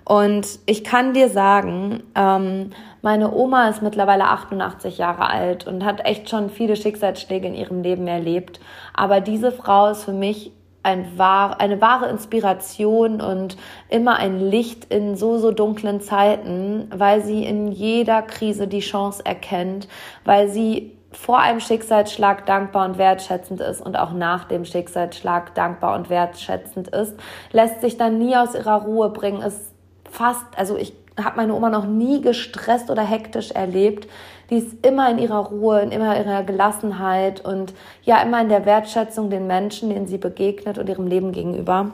Und 0.05 0.59
ich 0.65 0.83
kann 0.83 1.13
dir 1.13 1.29
sagen, 1.29 2.03
ähm, 2.15 2.71
meine 3.01 3.33
Oma 3.33 3.69
ist 3.69 3.81
mittlerweile 3.81 4.25
88 4.25 4.97
Jahre 4.97 5.27
alt 5.29 5.67
und 5.67 5.83
hat 5.83 6.05
echt 6.05 6.29
schon 6.29 6.49
viele 6.49 6.75
Schicksalsschläge 6.75 7.47
in 7.47 7.55
ihrem 7.55 7.81
Leben 7.81 8.07
erlebt. 8.07 8.59
Aber 8.93 9.21
diese 9.21 9.51
Frau 9.51 9.89
ist 9.89 10.03
für 10.03 10.13
mich 10.13 10.51
ein 10.83 11.17
wahr, 11.17 11.59
eine 11.59 11.79
wahre 11.79 12.09
Inspiration 12.09 13.21
und 13.21 13.57
immer 13.89 14.17
ein 14.17 14.39
Licht 14.39 14.85
in 14.85 15.15
so, 15.15 15.37
so 15.37 15.51
dunklen 15.51 16.01
Zeiten, 16.01 16.87
weil 16.93 17.23
sie 17.23 17.45
in 17.45 17.71
jeder 17.71 18.21
Krise 18.23 18.67
die 18.67 18.79
Chance 18.79 19.23
erkennt, 19.25 19.87
weil 20.25 20.49
sie 20.49 20.97
vor 21.11 21.39
einem 21.39 21.59
Schicksalsschlag 21.59 22.45
dankbar 22.45 22.85
und 22.85 22.97
wertschätzend 22.97 23.61
ist 23.61 23.81
und 23.81 23.97
auch 23.97 24.13
nach 24.13 24.45
dem 24.45 24.63
Schicksalsschlag 24.65 25.53
dankbar 25.55 25.95
und 25.95 26.09
wertschätzend 26.09 26.87
ist, 26.87 27.15
lässt 27.51 27.81
sich 27.81 27.97
dann 27.97 28.17
nie 28.17 28.35
aus 28.35 28.55
ihrer 28.55 28.83
Ruhe 28.83 29.09
bringen, 29.09 29.41
ist 29.41 29.73
fast, 30.09 30.45
also 30.57 30.77
ich 30.77 30.93
habe 31.17 31.37
meine 31.37 31.53
Oma 31.53 31.69
noch 31.69 31.85
nie 31.85 32.21
gestresst 32.21 32.89
oder 32.89 33.03
hektisch 33.03 33.51
erlebt. 33.51 34.07
Die 34.49 34.57
ist 34.57 34.85
immer 34.85 35.09
in 35.09 35.17
ihrer 35.17 35.45
Ruhe, 35.45 35.81
in 35.81 35.91
immer 35.91 36.17
ihrer 36.17 36.43
Gelassenheit 36.43 37.43
und 37.43 37.73
ja 38.03 38.21
immer 38.21 38.41
in 38.41 38.49
der 38.49 38.65
Wertschätzung 38.65 39.29
den 39.29 39.47
Menschen, 39.47 39.89
denen 39.89 40.07
sie 40.07 40.17
begegnet 40.17 40.77
und 40.77 40.89
ihrem 40.89 41.07
Leben 41.07 41.31
gegenüber. 41.31 41.91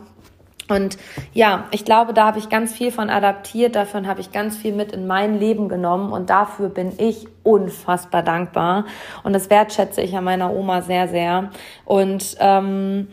Und 0.69 0.97
ja, 1.33 1.65
ich 1.71 1.85
glaube, 1.85 2.13
da 2.13 2.25
habe 2.25 2.39
ich 2.39 2.49
ganz 2.49 2.73
viel 2.73 2.91
von 2.91 3.09
adaptiert, 3.09 3.75
davon 3.75 4.05
habe 4.05 4.19
ich 4.19 4.31
ganz 4.31 4.57
viel 4.57 4.73
mit 4.73 4.91
in 4.91 5.07
mein 5.07 5.39
Leben 5.39 5.69
genommen 5.69 6.11
und 6.11 6.29
dafür 6.29 6.67
bin 6.69 6.91
ich 6.97 7.27
unfassbar 7.43 8.21
dankbar 8.21 8.85
und 9.23 9.31
das 9.31 9.49
wertschätze 9.49 10.01
ich 10.01 10.17
an 10.17 10.25
meiner 10.25 10.51
Oma 10.51 10.81
sehr, 10.81 11.07
sehr. 11.07 11.51
Und 11.85 12.35
ähm, 12.39 13.07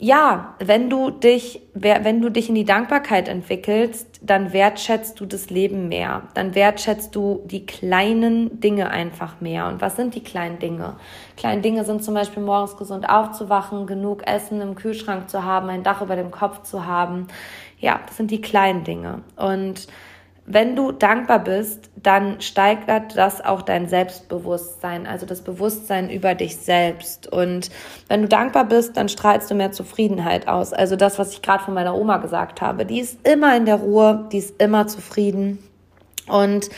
ja, 0.00 0.54
wenn 0.60 0.88
du 0.88 1.10
dich, 1.10 1.60
wenn 1.74 2.22
du 2.22 2.30
dich 2.30 2.48
in 2.48 2.54
die 2.54 2.64
Dankbarkeit 2.64 3.26
entwickelst, 3.26 4.20
dann 4.22 4.52
wertschätzt 4.52 5.18
du 5.18 5.26
das 5.26 5.50
Leben 5.50 5.88
mehr. 5.88 6.22
Dann 6.34 6.54
wertschätzt 6.54 7.16
du 7.16 7.42
die 7.46 7.66
kleinen 7.66 8.60
Dinge 8.60 8.90
einfach 8.90 9.40
mehr. 9.40 9.66
Und 9.66 9.80
was 9.80 9.96
sind 9.96 10.14
die 10.14 10.22
kleinen 10.22 10.60
Dinge? 10.60 10.94
Kleine 11.36 11.62
Dinge 11.62 11.84
sind 11.84 12.04
zum 12.04 12.14
Beispiel 12.14 12.44
morgens 12.44 12.76
gesund 12.76 13.08
aufzuwachen, 13.08 13.88
genug 13.88 14.24
Essen 14.24 14.60
im 14.60 14.76
Kühlschrank 14.76 15.28
zu 15.28 15.42
haben, 15.42 15.68
ein 15.68 15.82
Dach 15.82 16.00
über 16.00 16.14
dem 16.14 16.30
Kopf 16.30 16.62
zu 16.62 16.86
haben. 16.86 17.26
Ja, 17.80 17.98
das 18.06 18.16
sind 18.16 18.30
die 18.30 18.40
kleinen 18.40 18.84
Dinge. 18.84 19.22
Und 19.34 19.88
wenn 20.50 20.74
du 20.76 20.92
dankbar 20.92 21.40
bist, 21.40 21.90
dann 21.94 22.40
steigert 22.40 23.16
das 23.16 23.44
auch 23.44 23.60
dein 23.60 23.86
Selbstbewusstsein, 23.86 25.06
also 25.06 25.26
das 25.26 25.42
Bewusstsein 25.42 26.08
über 26.08 26.34
dich 26.34 26.56
selbst. 26.56 27.30
Und 27.30 27.70
wenn 28.08 28.22
du 28.22 28.28
dankbar 28.28 28.64
bist, 28.64 28.96
dann 28.96 29.10
strahlst 29.10 29.50
du 29.50 29.54
mehr 29.54 29.72
Zufriedenheit 29.72 30.48
aus. 30.48 30.72
Also 30.72 30.96
das, 30.96 31.18
was 31.18 31.32
ich 31.34 31.42
gerade 31.42 31.62
von 31.64 31.74
meiner 31.74 31.94
Oma 31.94 32.16
gesagt 32.16 32.62
habe, 32.62 32.86
die 32.86 33.00
ist 33.00 33.28
immer 33.28 33.54
in 33.56 33.66
der 33.66 33.76
Ruhe, 33.76 34.26
die 34.32 34.38
ist 34.38 34.60
immer 34.60 34.86
zufrieden. 34.86 35.58
Und 36.26 36.70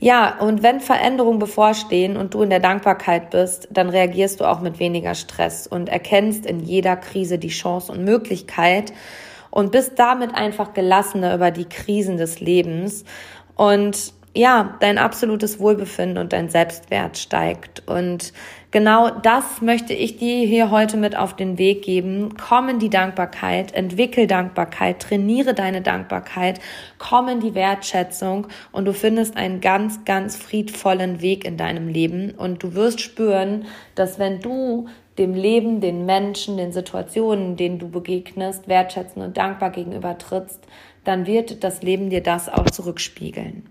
ja, 0.00 0.38
und 0.38 0.62
wenn 0.62 0.80
Veränderungen 0.80 1.38
bevorstehen 1.38 2.18
und 2.18 2.34
du 2.34 2.42
in 2.42 2.50
der 2.50 2.60
Dankbarkeit 2.60 3.30
bist, 3.30 3.68
dann 3.70 3.88
reagierst 3.88 4.40
du 4.40 4.44
auch 4.44 4.60
mit 4.60 4.78
weniger 4.78 5.14
Stress 5.14 5.66
und 5.66 5.88
erkennst 5.88 6.44
in 6.44 6.60
jeder 6.60 6.96
Krise 6.96 7.38
die 7.38 7.48
Chance 7.48 7.90
und 7.90 8.04
Möglichkeit 8.04 8.92
und 9.54 9.70
bist 9.70 9.92
damit 10.00 10.34
einfach 10.34 10.74
gelassener 10.74 11.32
über 11.32 11.52
die 11.52 11.66
Krisen 11.66 12.16
des 12.16 12.40
Lebens 12.40 13.04
und 13.54 14.12
ja, 14.36 14.76
dein 14.80 14.98
absolutes 14.98 15.60
Wohlbefinden 15.60 16.18
und 16.18 16.32
dein 16.32 16.48
Selbstwert 16.48 17.18
steigt. 17.18 17.84
Und 17.86 18.32
genau 18.72 19.10
das 19.10 19.62
möchte 19.62 19.92
ich 19.92 20.16
dir 20.16 20.44
hier 20.44 20.72
heute 20.72 20.96
mit 20.96 21.16
auf 21.16 21.36
den 21.36 21.56
Weg 21.56 21.82
geben. 21.82 22.34
Komm 22.36 22.68
in 22.68 22.80
die 22.80 22.90
Dankbarkeit, 22.90 23.72
entwickel 23.74 24.26
Dankbarkeit, 24.26 24.98
trainiere 24.98 25.54
deine 25.54 25.82
Dankbarkeit, 25.82 26.58
komm 26.98 27.28
in 27.28 27.38
die 27.38 27.54
Wertschätzung 27.54 28.48
und 28.72 28.86
du 28.86 28.92
findest 28.92 29.36
einen 29.36 29.60
ganz, 29.60 30.04
ganz 30.04 30.34
friedvollen 30.34 31.20
Weg 31.20 31.44
in 31.44 31.56
deinem 31.56 31.86
Leben. 31.86 32.32
Und 32.32 32.64
du 32.64 32.74
wirst 32.74 33.00
spüren, 33.00 33.66
dass 33.94 34.18
wenn 34.18 34.40
du 34.40 34.88
dem 35.18 35.34
Leben, 35.34 35.80
den 35.80 36.06
Menschen, 36.06 36.56
den 36.56 36.72
Situationen, 36.72 37.56
denen 37.56 37.78
du 37.78 37.88
begegnest, 37.88 38.68
wertschätzen 38.68 39.22
und 39.22 39.36
dankbar 39.36 39.70
gegenüber 39.70 40.18
trittst, 40.18 40.60
dann 41.04 41.26
wird 41.26 41.62
das 41.62 41.82
Leben 41.82 42.10
dir 42.10 42.22
das 42.22 42.48
auch 42.48 42.66
zurückspiegeln. 42.66 43.68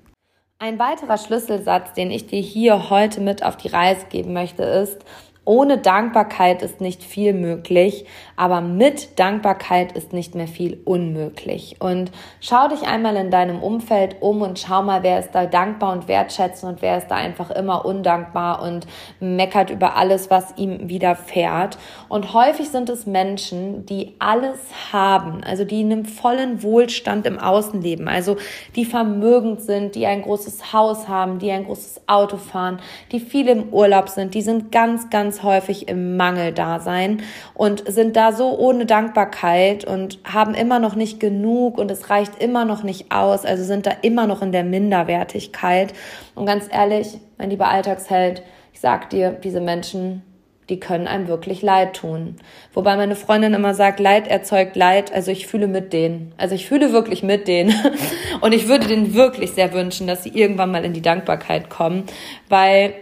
Ein 0.60 0.80
weiterer 0.80 1.18
Schlüsselsatz, 1.18 1.94
den 1.94 2.10
ich 2.12 2.28
dir 2.28 2.40
hier 2.40 2.90
heute 2.90 3.20
mit 3.20 3.44
auf 3.44 3.58
die 3.58 3.68
Reise 3.68 4.06
geben 4.10 4.32
möchte, 4.32 4.64
ist, 4.64 5.04
ohne 5.46 5.78
Dankbarkeit 5.78 6.62
ist 6.62 6.80
nicht 6.80 7.04
viel 7.04 7.34
möglich, 7.34 8.06
aber 8.38 8.62
mit 8.62 9.20
Dankbarkeit 9.20 9.92
ist 9.92 10.14
nicht 10.14 10.36
mehr 10.36 10.48
viel 10.48 10.80
unmöglich. 10.86 11.76
Und 11.80 12.12
schau 12.40 12.70
dich 12.70 12.84
einmal 12.84 13.18
in 13.18 13.30
deinem 13.30 13.62
Umfeld 13.62 14.18
um 14.22 14.42
und 14.42 14.58
schau 14.58 14.84
mal, 14.84 15.04
wer 15.04 15.20
ist 15.20 15.32
da 15.32 15.46
dankbar 15.46 15.92
und 15.92 16.08
wertschätzend 16.08 16.74
und 16.74 16.82
wer 16.82 16.98
ist 16.98 17.08
da 17.08 17.16
einfach 17.16 17.52
immer 17.52 17.86
undankbar 17.86 18.62
und 18.62 18.88
meckert 19.20 19.70
über 19.70 19.98
alles, 19.98 20.30
was 20.30 20.58
ihm 20.58 20.88
widerfährt. 20.88 21.78
Und 22.08 22.34
häufig 22.34 22.70
sind 22.70 22.90
es 22.90 23.06
Menschen, 23.06 23.86
die 23.86 24.14
alles 24.20 24.60
haben, 24.94 25.44
also 25.44 25.66
die 25.66 25.82
in 25.82 25.92
einem 25.92 26.06
vollen 26.06 26.64
Wohlstand 26.64 27.26
im 27.28 27.38
Außen 27.38 27.82
leben, 27.82 28.08
also 28.08 28.38
die 28.78 28.86
vermögend 28.86 29.62
sind, 29.62 29.96
die 29.96 30.06
ein 30.06 30.22
großes 30.22 30.72
Haus 30.72 31.10
haben, 31.10 31.40
die 31.40 31.52
ein 31.52 31.66
großes 31.66 32.04
Auto 32.08 32.38
fahren, 32.38 32.80
die 33.12 33.20
viel 33.20 33.50
im 33.50 33.74
Urlaub 33.74 34.08
sind, 34.08 34.34
die 34.36 34.42
sind 34.42 34.72
ganz, 34.72 35.10
ganz 35.10 35.33
ganz 35.34 35.42
häufig 35.42 35.88
im 35.88 36.16
Mangeldasein 36.16 37.24
und 37.56 37.92
sind 37.92 38.16
da 38.16 38.34
so 38.34 38.56
ohne 38.56 38.86
Dankbarkeit 38.86 39.84
und 39.84 40.20
haben 40.24 40.54
immer 40.54 40.78
noch 40.78 40.96
nicht 40.96 41.20
genug 41.20 41.80
und 41.80 41.90
es 41.90 42.12
reicht 42.12 42.42
immer 42.42 42.66
noch 42.66 42.84
nicht 42.84 43.12
aus, 43.12 43.46
also 43.46 43.64
sind 43.64 43.88
da 43.88 43.92
immer 44.04 44.28
noch 44.28 44.44
in 44.44 44.52
der 44.52 44.64
Minderwertigkeit. 44.64 45.94
Und 46.36 46.46
ganz 46.46 46.68
ehrlich, 46.72 47.18
mein 47.40 47.50
lieber 47.50 47.68
Alltagsheld, 47.68 48.44
ich 48.74 48.80
sag 48.80 49.10
dir, 49.10 49.32
diese 49.32 49.60
Menschen, 49.60 50.22
die 50.70 50.80
können 50.80 51.08
einem 51.08 51.28
wirklich 51.28 51.64
leid 51.64 51.96
tun. 51.96 52.36
Wobei 52.74 52.96
meine 52.96 53.16
Freundin 53.16 53.56
immer 53.56 53.74
sagt, 53.74 54.00
Leid 54.00 54.28
erzeugt 54.28 54.76
Leid. 54.76 55.12
Also 55.14 55.32
ich 55.32 55.48
fühle 55.48 55.68
mit 55.68 55.92
denen. 55.94 56.32
Also 56.38 56.56
ich 56.56 56.68
fühle 56.68 56.94
wirklich 56.94 57.22
mit 57.22 57.48
denen. 57.48 57.74
Und 58.42 58.54
ich 58.54 58.68
würde 58.68 58.88
denen 58.88 59.14
wirklich 59.14 59.52
sehr 59.52 59.74
wünschen, 59.74 60.08
dass 60.08 60.24
sie 60.24 60.30
irgendwann 60.30 60.72
mal 60.72 60.86
in 60.86 60.94
die 60.94 61.02
Dankbarkeit 61.02 61.70
kommen, 61.70 62.06
weil 62.48 62.94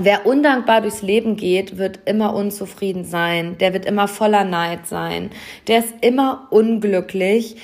Wer 0.00 0.26
undankbar 0.26 0.80
durchs 0.80 1.02
Leben 1.02 1.36
geht, 1.36 1.78
wird 1.78 2.00
immer 2.04 2.34
unzufrieden 2.34 3.04
sein, 3.04 3.58
der 3.58 3.72
wird 3.72 3.86
immer 3.86 4.08
voller 4.08 4.44
Neid 4.44 4.88
sein, 4.88 5.30
der 5.68 5.78
ist 5.78 5.94
immer 6.00 6.48
unglücklich. 6.50 7.56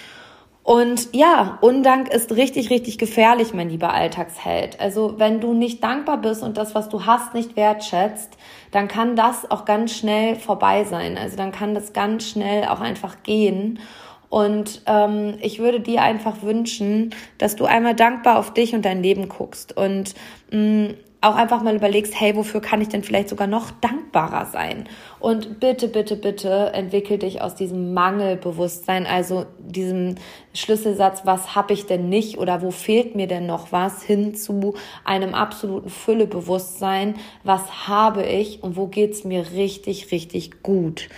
Und 0.62 1.08
ja, 1.12 1.58
Undank 1.62 2.08
ist 2.08 2.30
richtig, 2.36 2.70
richtig 2.70 2.98
gefährlich, 2.98 3.52
mein 3.52 3.70
lieber 3.70 3.92
Alltagsheld. 3.92 4.78
Also 4.78 5.14
wenn 5.18 5.40
du 5.40 5.54
nicht 5.54 5.82
dankbar 5.82 6.18
bist 6.18 6.44
und 6.44 6.56
das, 6.56 6.76
was 6.76 6.88
du 6.88 7.06
hast, 7.06 7.34
nicht 7.34 7.56
wertschätzt, 7.56 8.36
dann 8.70 8.86
kann 8.86 9.16
das 9.16 9.50
auch 9.50 9.64
ganz 9.64 9.92
schnell 9.92 10.36
vorbei 10.36 10.84
sein. 10.84 11.18
Also 11.18 11.36
dann 11.36 11.50
kann 11.50 11.74
das 11.74 11.92
ganz 11.92 12.28
schnell 12.28 12.66
auch 12.66 12.80
einfach 12.80 13.24
gehen. 13.24 13.80
Und 14.28 14.82
ähm, 14.86 15.38
ich 15.40 15.58
würde 15.58 15.80
dir 15.80 16.02
einfach 16.02 16.42
wünschen, 16.42 17.12
dass 17.38 17.56
du 17.56 17.64
einmal 17.64 17.96
dankbar 17.96 18.38
auf 18.38 18.54
dich 18.54 18.72
und 18.72 18.84
dein 18.84 19.02
Leben 19.02 19.28
guckst 19.28 19.76
und 19.76 20.14
mh, 20.52 20.58
mm, 20.58 20.94
auch 21.22 21.34
einfach 21.34 21.62
mal 21.62 21.76
überlegst, 21.76 22.18
hey, 22.18 22.34
wofür 22.34 22.60
kann 22.60 22.80
ich 22.80 22.88
denn 22.88 23.02
vielleicht 23.02 23.28
sogar 23.28 23.46
noch 23.46 23.70
dankbarer 23.70 24.46
sein? 24.46 24.88
Und 25.18 25.60
bitte, 25.60 25.88
bitte, 25.88 26.16
bitte 26.16 26.70
entwickel 26.72 27.18
dich 27.18 27.42
aus 27.42 27.54
diesem 27.54 27.92
Mangelbewusstsein, 27.92 29.06
also 29.06 29.44
diesem 29.58 30.14
Schlüsselsatz, 30.54 31.22
was 31.24 31.54
habe 31.54 31.74
ich 31.74 31.84
denn 31.84 32.08
nicht 32.08 32.38
oder 32.38 32.62
wo 32.62 32.70
fehlt 32.70 33.16
mir 33.16 33.26
denn 33.26 33.46
noch 33.46 33.70
was, 33.70 34.02
hin 34.02 34.34
zu 34.34 34.74
einem 35.04 35.34
absoluten 35.34 35.90
Füllebewusstsein, 35.90 37.16
was 37.44 37.86
habe 37.86 38.24
ich 38.24 38.62
und 38.62 38.76
wo 38.76 38.86
geht's 38.86 39.24
mir 39.24 39.52
richtig, 39.52 40.12
richtig 40.12 40.62
gut. 40.62 41.10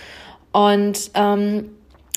Und 0.52 1.12
ähm, 1.14 1.70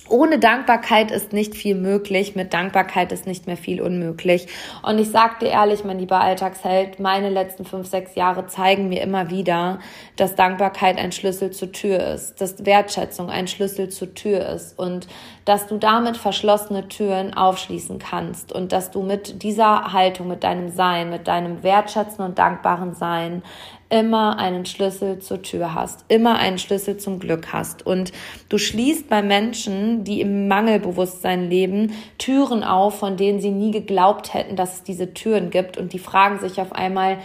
ohne 0.07 0.37
Dankbarkeit 0.37 1.09
ist 1.09 1.33
nicht 1.33 1.55
viel 1.55 1.75
möglich, 1.75 2.35
mit 2.35 2.53
Dankbarkeit 2.53 3.11
ist 3.11 3.25
nicht 3.25 3.47
mehr 3.47 3.57
viel 3.57 3.81
unmöglich. 3.81 4.47
Und 4.83 4.99
ich 4.99 5.09
sag 5.09 5.39
dir 5.39 5.49
ehrlich, 5.49 5.83
mein 5.83 5.97
lieber 5.97 6.21
Alltagsheld, 6.21 6.99
meine 6.99 7.29
letzten 7.29 7.65
fünf, 7.65 7.87
sechs 7.87 8.15
Jahre 8.15 8.45
zeigen 8.45 8.87
mir 8.89 9.01
immer 9.01 9.29
wieder, 9.31 9.79
dass 10.15 10.35
Dankbarkeit 10.35 10.97
ein 10.97 11.11
Schlüssel 11.11 11.51
zur 11.51 11.71
Tür 11.71 11.99
ist, 12.13 12.39
dass 12.39 12.65
Wertschätzung 12.65 13.29
ein 13.29 13.47
Schlüssel 13.47 13.89
zur 13.89 14.13
Tür 14.13 14.47
ist 14.47 14.77
und 14.77 15.07
dass 15.45 15.67
du 15.67 15.77
damit 15.77 16.17
verschlossene 16.17 16.87
Türen 16.87 17.33
aufschließen 17.33 17.99
kannst 17.99 18.51
und 18.51 18.71
dass 18.71 18.91
du 18.91 19.01
mit 19.01 19.43
dieser 19.43 19.93
Haltung, 19.93 20.27
mit 20.27 20.43
deinem 20.43 20.69
Sein, 20.69 21.09
mit 21.09 21.27
deinem 21.27 21.63
wertschätzen 21.63 22.23
und 22.25 22.37
dankbaren 22.37 22.93
Sein 22.93 23.43
immer 23.89 24.39
einen 24.39 24.65
Schlüssel 24.65 25.19
zur 25.19 25.41
Tür 25.41 25.73
hast, 25.73 26.05
immer 26.07 26.37
einen 26.37 26.57
Schlüssel 26.57 26.97
zum 26.97 27.19
Glück 27.19 27.53
hast. 27.53 27.85
Und 27.85 28.11
du 28.49 28.57
schließt 28.57 29.07
bei 29.09 29.21
Menschen, 29.21 30.03
die 30.03 30.21
im 30.21 30.47
Mangelbewusstsein 30.47 31.49
leben, 31.49 31.93
Türen 32.17 32.63
auf, 32.63 32.99
von 32.99 33.17
denen 33.17 33.39
sie 33.39 33.51
nie 33.51 33.71
geglaubt 33.71 34.33
hätten, 34.33 34.55
dass 34.55 34.75
es 34.75 34.83
diese 34.83 35.13
Türen 35.13 35.49
gibt. 35.49 35.77
Und 35.77 35.93
die 35.93 35.99
fragen 35.99 36.39
sich 36.39 36.59
auf 36.59 36.73
einmal, 36.73 37.19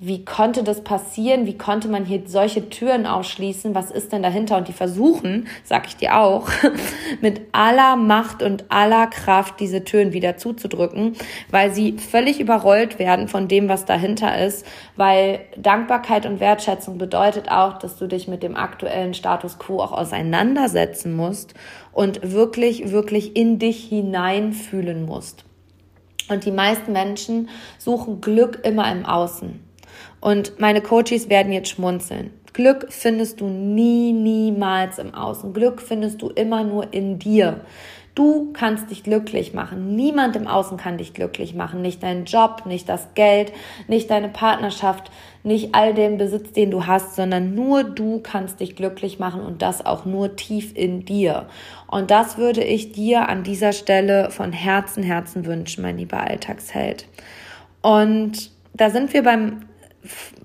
wie 0.00 0.24
konnte 0.24 0.64
das 0.64 0.82
passieren? 0.82 1.46
Wie 1.46 1.56
konnte 1.56 1.88
man 1.88 2.04
hier 2.04 2.22
solche 2.26 2.68
Türen 2.68 3.06
ausschließen? 3.06 3.74
Was 3.74 3.90
ist 3.90 4.12
denn 4.12 4.22
dahinter? 4.22 4.56
Und 4.56 4.66
die 4.68 4.72
versuchen, 4.72 5.46
sag 5.62 5.86
ich 5.86 5.96
dir 5.96 6.18
auch, 6.18 6.48
mit 7.20 7.42
aller 7.52 7.96
Macht 7.96 8.42
und 8.42 8.64
aller 8.70 9.06
Kraft 9.06 9.60
diese 9.60 9.84
Türen 9.84 10.12
wieder 10.12 10.36
zuzudrücken, 10.36 11.14
weil 11.50 11.72
sie 11.72 11.96
völlig 11.98 12.40
überrollt 12.40 12.98
werden 12.98 13.28
von 13.28 13.46
dem, 13.46 13.68
was 13.68 13.84
dahinter 13.84 14.44
ist. 14.44 14.66
Weil 14.96 15.40
Dankbarkeit 15.56 16.26
und 16.26 16.40
Wertschätzung 16.40 16.98
bedeutet 16.98 17.50
auch, 17.50 17.78
dass 17.78 17.96
du 17.96 18.06
dich 18.08 18.26
mit 18.26 18.42
dem 18.42 18.56
aktuellen 18.56 19.14
Status 19.14 19.58
quo 19.58 19.80
auch 19.80 19.92
auseinandersetzen 19.92 21.14
musst 21.14 21.54
und 21.92 22.32
wirklich, 22.32 22.90
wirklich 22.90 23.36
in 23.36 23.60
dich 23.60 23.84
hineinfühlen 23.84 25.06
musst. 25.06 25.44
Und 26.28 26.44
die 26.44 26.50
meisten 26.50 26.92
Menschen 26.92 27.48
suchen 27.78 28.20
Glück 28.20 28.60
immer 28.64 28.90
im 28.90 29.04
Außen. 29.04 29.60
Und 30.24 30.58
meine 30.58 30.80
Coaches 30.80 31.28
werden 31.28 31.52
jetzt 31.52 31.68
schmunzeln. 31.68 32.30
Glück 32.54 32.86
findest 32.88 33.42
du 33.42 33.46
nie, 33.46 34.14
niemals 34.14 34.98
im 34.98 35.12
Außen. 35.12 35.52
Glück 35.52 35.82
findest 35.82 36.22
du 36.22 36.30
immer 36.30 36.64
nur 36.64 36.94
in 36.94 37.18
dir. 37.18 37.60
Du 38.14 38.50
kannst 38.54 38.90
dich 38.90 39.02
glücklich 39.02 39.52
machen. 39.52 39.94
Niemand 39.96 40.34
im 40.34 40.46
Außen 40.46 40.78
kann 40.78 40.96
dich 40.96 41.12
glücklich 41.12 41.54
machen. 41.54 41.82
Nicht 41.82 42.02
dein 42.02 42.24
Job, 42.24 42.62
nicht 42.64 42.88
das 42.88 43.12
Geld, 43.14 43.52
nicht 43.86 44.10
deine 44.10 44.30
Partnerschaft, 44.30 45.10
nicht 45.42 45.74
all 45.74 45.92
den 45.92 46.16
Besitz, 46.16 46.52
den 46.52 46.70
du 46.70 46.86
hast, 46.86 47.16
sondern 47.16 47.54
nur 47.54 47.84
du 47.84 48.20
kannst 48.20 48.60
dich 48.60 48.76
glücklich 48.76 49.18
machen 49.18 49.42
und 49.42 49.60
das 49.60 49.84
auch 49.84 50.06
nur 50.06 50.36
tief 50.36 50.74
in 50.74 51.04
dir. 51.04 51.48
Und 51.86 52.10
das 52.10 52.38
würde 52.38 52.64
ich 52.64 52.92
dir 52.92 53.28
an 53.28 53.42
dieser 53.42 53.74
Stelle 53.74 54.30
von 54.30 54.52
Herzen, 54.52 55.02
Herzen 55.02 55.44
wünschen, 55.44 55.82
mein 55.82 55.98
lieber 55.98 56.20
Alltagsheld. 56.20 57.08
Und 57.82 58.50
da 58.72 58.88
sind 58.88 59.12
wir 59.12 59.22
beim 59.22 59.60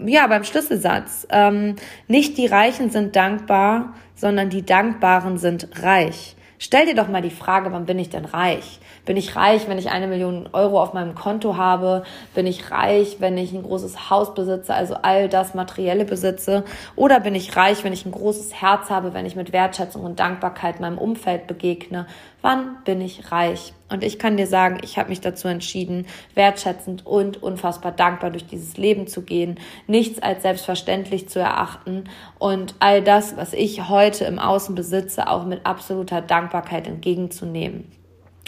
ja, 0.06 0.28
beim 0.28 0.44
Schlüsselsatz. 0.44 1.28
Ähm, 1.30 1.76
nicht 2.08 2.38
die 2.38 2.48
Reichen 2.48 2.90
sind 2.90 3.16
dankbar, 3.16 3.94
sondern 4.16 4.50
die 4.50 4.66
Dankbaren 4.66 5.38
sind 5.38 5.84
reich. 5.84 6.36
Stell 6.58 6.86
dir 6.86 6.96
doch 6.96 7.08
mal 7.08 7.22
die 7.22 7.30
Frage, 7.30 7.72
wann 7.72 7.86
bin 7.86 8.00
ich 8.00 8.10
denn 8.10 8.26
reich? 8.26 8.80
Bin 9.06 9.18
ich 9.18 9.36
reich, 9.36 9.68
wenn 9.68 9.78
ich 9.78 9.90
eine 9.90 10.08
Million 10.08 10.50
Euro 10.54 10.82
auf 10.82 10.94
meinem 10.94 11.16
Konto 11.16 11.58
habe? 11.58 12.04
Bin 12.36 12.46
ich 12.46 12.72
reich, 12.72 13.18
wenn 13.20 13.38
ich 13.38 13.54
ein 13.54 13.64
großes 13.64 14.10
Haus 14.10 14.34
besitze, 14.34 14.74
also 14.74 14.96
all 15.02 15.30
das 15.30 15.54
Materielle 15.54 16.06
besitze? 16.06 16.64
Oder 16.96 17.20
bin 17.20 17.36
ich 17.36 17.56
reich, 17.56 17.84
wenn 17.84 17.94
ich 17.94 18.06
ein 18.06 18.12
großes 18.12 18.54
Herz 18.62 18.90
habe, 18.90 19.14
wenn 19.14 19.26
ich 19.26 19.36
mit 19.36 19.54
Wertschätzung 19.54 20.04
und 20.04 20.20
Dankbarkeit 20.20 20.80
meinem 20.80 20.98
Umfeld 20.98 21.48
begegne? 21.48 22.08
Wann 22.42 22.78
bin 22.86 23.02
ich 23.02 23.32
reich? 23.32 23.74
Und 23.90 24.04
ich 24.04 24.20
kann 24.20 24.38
dir 24.38 24.48
sagen, 24.48 24.80
ich 24.84 24.98
habe 24.98 25.10
mich 25.10 25.20
dazu 25.20 25.48
entschieden, 25.48 26.06
wertschätzend 26.36 27.06
und 27.06 27.42
unfassbar 27.42 27.92
dankbar 27.92 28.30
durch 28.30 28.46
dieses 28.46 28.78
Leben 28.78 29.08
zu 29.08 29.24
gehen, 29.24 29.60
nichts 29.88 30.22
als 30.22 30.44
selbstverständlich 30.44 31.28
zu 31.28 31.40
erachten 31.40 32.06
und 32.38 32.76
all 32.80 33.02
das, 33.02 33.36
was 33.36 33.54
ich 33.54 33.90
heute 33.90 34.26
im 34.26 34.40
Außen 34.40 34.76
besitze, 34.76 35.28
auch 35.28 35.46
mit 35.46 35.66
absoluter 35.66 36.22
Dankbarkeit 36.22 36.88
entgegenzunehmen. 36.88 37.99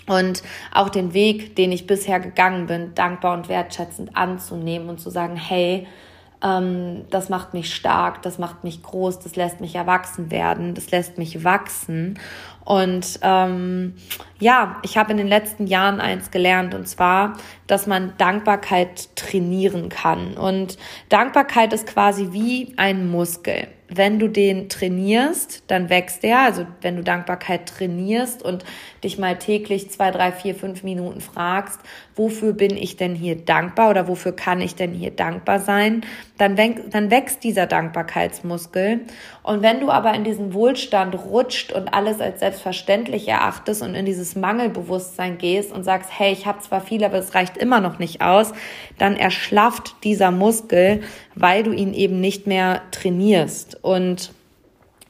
Und 0.08 0.44
auch 0.74 0.90
den 0.90 1.14
Weg, 1.14 1.56
den 1.56 1.72
ich 1.72 1.88
bisher 1.88 2.20
gegangen 2.20 2.66
bin, 2.66 2.96
dankbar 2.96 3.38
und 3.38 3.50
wertschätzend 3.50 4.16
anzunehmen 4.18 4.90
und 4.90 5.00
zu 5.00 5.10
sagen, 5.10 5.36
hey, 5.36 5.88
ähm, 6.44 7.06
das 7.10 7.30
macht 7.30 7.54
mich 7.54 7.74
stark, 7.74 8.22
das 8.24 8.40
macht 8.40 8.64
mich 8.64 8.82
groß, 8.82 9.20
das 9.20 9.36
lässt 9.36 9.62
mich 9.62 9.76
erwachsen 9.76 10.32
werden, 10.32 10.74
das 10.74 10.92
lässt 10.92 11.18
mich 11.18 11.44
wachsen. 11.44 12.20
Und 12.66 13.20
ähm, 13.22 13.96
ja, 14.40 14.78
ich 14.84 14.98
habe 14.98 15.12
in 15.12 15.18
den 15.18 15.28
letzten 15.28 15.68
Jahren 15.68 16.00
eins 16.00 16.32
gelernt, 16.32 16.74
und 16.74 16.88
zwar, 16.88 17.38
dass 17.68 17.88
man 17.88 18.14
Dankbarkeit 18.18 19.16
trainieren 19.16 19.90
kann. 19.90 20.34
Und 20.34 20.78
Dankbarkeit 21.10 21.74
ist 21.74 21.88
quasi 21.88 22.30
wie 22.32 22.74
ein 22.78 23.10
Muskel 23.10 23.68
wenn 23.94 24.20
du 24.20 24.30
den 24.30 24.70
trainierst, 24.70 25.64
dann 25.68 25.90
wächst 25.90 26.24
der. 26.24 26.40
Also 26.40 26.66
wenn 26.82 26.96
du 26.96 27.04
Dankbarkeit 27.04 27.68
trainierst 27.68 28.42
und 28.42 28.64
dich 29.04 29.18
mal 29.18 29.38
täglich 29.38 29.92
zwei, 29.92 30.12
drei, 30.12 30.32
vier, 30.32 30.56
fünf 30.56 30.84
Minuten 30.84 31.20
fragst, 31.20 31.80
wofür 32.16 32.54
bin 32.54 32.78
ich 32.78 32.98
denn 32.98 33.16
hier 33.16 33.36
dankbar 33.36 33.90
oder 33.90 34.08
wofür 34.08 34.32
kann 34.34 34.62
ich 34.62 34.76
denn 34.76 34.94
hier 34.94 35.12
dankbar 35.12 35.60
sein, 35.60 36.02
dann, 36.38 36.56
dann 36.90 37.12
wächst 37.12 37.44
dieser 37.44 37.68
Dankbarkeitsmuskel. 37.68 39.02
Und 39.44 39.62
wenn 39.62 39.80
du 39.80 39.90
aber 39.90 40.14
in 40.14 40.24
diesen 40.24 40.54
Wohlstand 40.54 41.16
rutscht 41.16 41.72
und 41.72 41.94
alles 41.94 42.20
als 42.20 42.40
selbstverständlich 42.40 43.28
erachtest 43.28 43.82
und 43.82 43.96
in 43.96 44.06
dieses 44.06 44.36
Mangelbewusstsein 44.36 45.38
gehst 45.38 45.72
und 45.72 45.84
sagst, 45.84 46.10
hey, 46.18 46.32
ich 46.34 46.46
habe 46.46 46.60
zwar 46.60 46.82
viel, 46.82 47.04
aber 47.04 47.18
es 47.18 47.36
reicht 47.36 47.58
immer 47.58 47.80
noch 47.80 48.00
nicht 48.00 48.22
aus, 48.22 48.54
dann 48.98 49.16
erschlafft 49.16 49.96
dieser 50.04 50.32
Muskel, 50.32 51.02
weil 51.36 51.64
du 51.64 51.72
ihn 51.72 51.94
eben 51.94 52.20
nicht 52.20 52.48
mehr 52.48 52.82
trainierst. 52.92 53.84
Und 53.84 54.34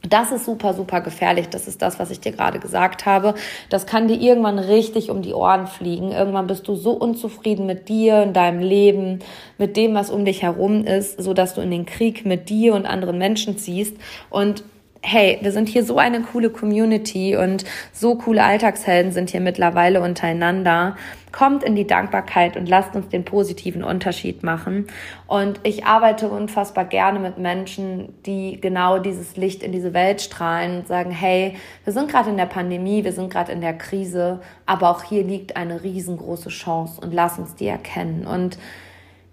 das 0.08 0.32
ist 0.32 0.44
super, 0.44 0.74
super 0.74 1.00
gefährlich. 1.00 1.48
Das 1.48 1.68
ist 1.68 1.80
das, 1.80 1.98
was 1.98 2.10
ich 2.10 2.20
dir 2.20 2.32
gerade 2.32 2.58
gesagt 2.58 3.06
habe. 3.06 3.34
Das 3.70 3.86
kann 3.86 4.08
dir 4.08 4.20
irgendwann 4.20 4.58
richtig 4.58 5.10
um 5.10 5.22
die 5.22 5.32
Ohren 5.32 5.66
fliegen. 5.66 6.10
Irgendwann 6.10 6.48
bist 6.48 6.66
du 6.66 6.74
so 6.74 6.92
unzufrieden 6.92 7.66
mit 7.66 7.88
dir, 7.88 8.22
in 8.22 8.32
deinem 8.32 8.60
Leben, 8.60 9.20
mit 9.58 9.76
dem, 9.76 9.94
was 9.94 10.10
um 10.10 10.24
dich 10.24 10.42
herum 10.42 10.84
ist, 10.84 11.22
so 11.22 11.34
dass 11.34 11.54
du 11.54 11.60
in 11.60 11.70
den 11.70 11.86
Krieg 11.86 12.26
mit 12.26 12.48
dir 12.48 12.74
und 12.74 12.86
anderen 12.86 13.16
Menschen 13.18 13.58
ziehst. 13.58 13.96
Und 14.28 14.64
hey, 15.04 15.38
wir 15.42 15.50
sind 15.50 15.68
hier 15.68 15.84
so 15.84 15.98
eine 15.98 16.20
coole 16.20 16.48
Community 16.48 17.36
und 17.36 17.64
so 17.92 18.14
coole 18.14 18.42
Alltagshelden 18.42 19.10
sind 19.10 19.30
hier 19.30 19.40
mittlerweile 19.40 20.00
untereinander. 20.00 20.96
Kommt 21.32 21.64
in 21.64 21.74
die 21.74 21.86
Dankbarkeit 21.86 22.56
und 22.56 22.68
lasst 22.68 22.94
uns 22.94 23.08
den 23.08 23.24
positiven 23.24 23.82
Unterschied 23.82 24.44
machen. 24.44 24.86
Und 25.26 25.58
ich 25.64 25.86
arbeite 25.86 26.28
unfassbar 26.28 26.84
gerne 26.84 27.18
mit 27.18 27.38
Menschen, 27.38 28.14
die 28.26 28.60
genau 28.60 28.98
dieses 28.98 29.36
Licht 29.36 29.62
in 29.62 29.72
diese 29.72 29.92
Welt 29.92 30.20
strahlen 30.20 30.78
und 30.78 30.88
sagen, 30.88 31.10
hey, 31.10 31.56
wir 31.84 31.92
sind 31.92 32.08
gerade 32.08 32.30
in 32.30 32.36
der 32.36 32.46
Pandemie, 32.46 33.02
wir 33.02 33.12
sind 33.12 33.30
gerade 33.30 33.50
in 33.50 33.60
der 33.60 33.76
Krise, 33.76 34.40
aber 34.66 34.90
auch 34.90 35.02
hier 35.02 35.24
liegt 35.24 35.56
eine 35.56 35.82
riesengroße 35.82 36.50
Chance 36.50 37.00
und 37.00 37.12
lass 37.12 37.38
uns 37.38 37.56
die 37.56 37.66
erkennen. 37.66 38.24
Und 38.26 38.56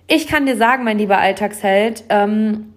ich 0.08 0.26
kann 0.26 0.48
dir 0.48 0.58
sagen, 0.58 0.84
mein 0.84 0.98
lieber 0.98 1.20
Alltagsheld, 1.20 2.06
ähm, 2.10 2.74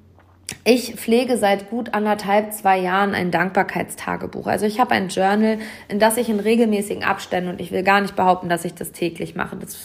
ich 0.65 0.95
pflege 0.95 1.39
seit 1.39 1.71
gut 1.71 1.93
anderthalb, 1.95 2.53
zwei 2.53 2.79
Jahren 2.79 3.15
ein 3.15 3.31
Dankbarkeitstagebuch. 3.31 4.47
Also 4.47 4.67
ich 4.67 4.79
habe 4.79 4.93
ein 4.93 5.09
Journal, 5.09 5.59
in 5.89 5.99
das 5.99 6.17
ich 6.17 6.29
in 6.29 6.41
regelmäßigen 6.41 7.03
Abständen, 7.03 7.51
und 7.51 7.61
ich 7.61 7.73
will 7.73 7.83
gar 7.83 8.01
nicht 8.01 8.15
behaupten, 8.15 8.49
dass 8.49 8.65
ich 8.65 8.75
das 8.75 8.93
täglich 8.93 9.35
mache. 9.35 9.57
Das 9.57 9.77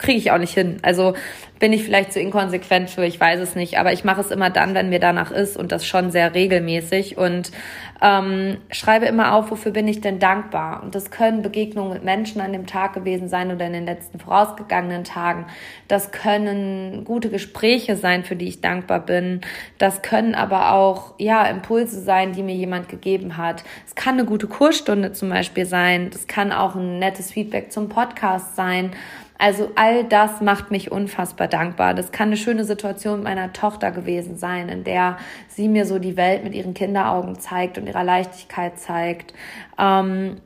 kriege 0.00 0.18
ich 0.18 0.30
auch 0.32 0.38
nicht 0.38 0.54
hin. 0.54 0.78
Also 0.82 1.14
bin 1.60 1.74
ich 1.74 1.84
vielleicht 1.84 2.12
zu 2.12 2.20
inkonsequent 2.20 2.88
für, 2.88 3.04
ich 3.04 3.20
weiß 3.20 3.38
es 3.38 3.54
nicht, 3.54 3.78
aber 3.78 3.92
ich 3.92 4.02
mache 4.02 4.22
es 4.22 4.30
immer 4.30 4.48
dann, 4.48 4.74
wenn 4.74 4.88
mir 4.88 4.98
danach 4.98 5.30
ist 5.30 5.58
und 5.58 5.72
das 5.72 5.86
schon 5.86 6.10
sehr 6.10 6.34
regelmäßig 6.34 7.18
und 7.18 7.52
ähm, 8.00 8.56
schreibe 8.70 9.04
immer 9.04 9.34
auf, 9.34 9.50
wofür 9.50 9.70
bin 9.70 9.86
ich 9.86 10.00
denn 10.00 10.18
dankbar. 10.18 10.82
Und 10.82 10.94
das 10.94 11.10
können 11.10 11.42
Begegnungen 11.42 11.92
mit 11.92 12.02
Menschen 12.02 12.40
an 12.40 12.54
dem 12.54 12.66
Tag 12.66 12.94
gewesen 12.94 13.28
sein 13.28 13.52
oder 13.52 13.66
in 13.66 13.74
den 13.74 13.84
letzten 13.84 14.18
vorausgegangenen 14.18 15.04
Tagen. 15.04 15.46
Das 15.86 16.12
können 16.12 17.04
gute 17.04 17.28
Gespräche 17.28 17.94
sein, 17.94 18.24
für 18.24 18.36
die 18.36 18.48
ich 18.48 18.62
dankbar 18.62 19.00
bin. 19.00 19.42
Das 19.76 20.00
können 20.00 20.34
aber 20.34 20.72
auch 20.72 21.12
ja 21.18 21.44
Impulse 21.44 22.00
sein, 22.00 22.32
die 22.32 22.42
mir 22.42 22.54
jemand 22.54 22.88
gegeben 22.88 23.36
hat. 23.36 23.64
Es 23.86 23.94
kann 23.94 24.14
eine 24.14 24.24
gute 24.24 24.46
Kursstunde 24.46 25.12
zum 25.12 25.28
Beispiel 25.28 25.66
sein. 25.66 26.08
Das 26.10 26.26
kann 26.26 26.52
auch 26.52 26.74
ein 26.74 26.98
nettes 26.98 27.30
Feedback 27.30 27.70
zum 27.70 27.90
Podcast 27.90 28.56
sein. 28.56 28.92
Also 29.40 29.70
all 29.74 30.04
das 30.04 30.42
macht 30.42 30.70
mich 30.70 30.92
unfassbar 30.92 31.48
dankbar. 31.48 31.94
Das 31.94 32.12
kann 32.12 32.28
eine 32.28 32.36
schöne 32.36 32.64
Situation 32.64 33.20
mit 33.20 33.24
meiner 33.24 33.54
Tochter 33.54 33.90
gewesen 33.90 34.36
sein, 34.36 34.68
in 34.68 34.84
der 34.84 35.16
sie 35.48 35.66
mir 35.66 35.86
so 35.86 35.98
die 35.98 36.18
Welt 36.18 36.44
mit 36.44 36.54
ihren 36.54 36.74
Kinderaugen 36.74 37.38
zeigt 37.40 37.78
und 37.78 37.86
ihrer 37.86 38.04
Leichtigkeit 38.04 38.78
zeigt. 38.78 39.32
Ähm, 39.78 40.42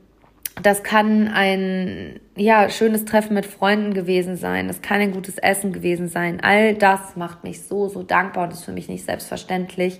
das 0.63 0.83
kann 0.83 1.27
ein 1.27 2.21
ja 2.37 2.69
schönes 2.69 3.03
Treffen 3.03 3.33
mit 3.33 3.45
Freunden 3.45 3.93
gewesen 3.93 4.37
sein. 4.37 4.69
Das 4.69 4.81
kann 4.81 5.01
ein 5.01 5.11
gutes 5.11 5.37
Essen 5.39 5.73
gewesen 5.73 6.07
sein. 6.07 6.39
All 6.41 6.73
das 6.73 7.17
macht 7.17 7.43
mich 7.43 7.63
so 7.63 7.89
so 7.89 8.01
dankbar 8.01 8.45
und 8.45 8.53
ist 8.53 8.63
für 8.63 8.71
mich 8.71 8.87
nicht 8.87 9.03
selbstverständlich. 9.03 9.99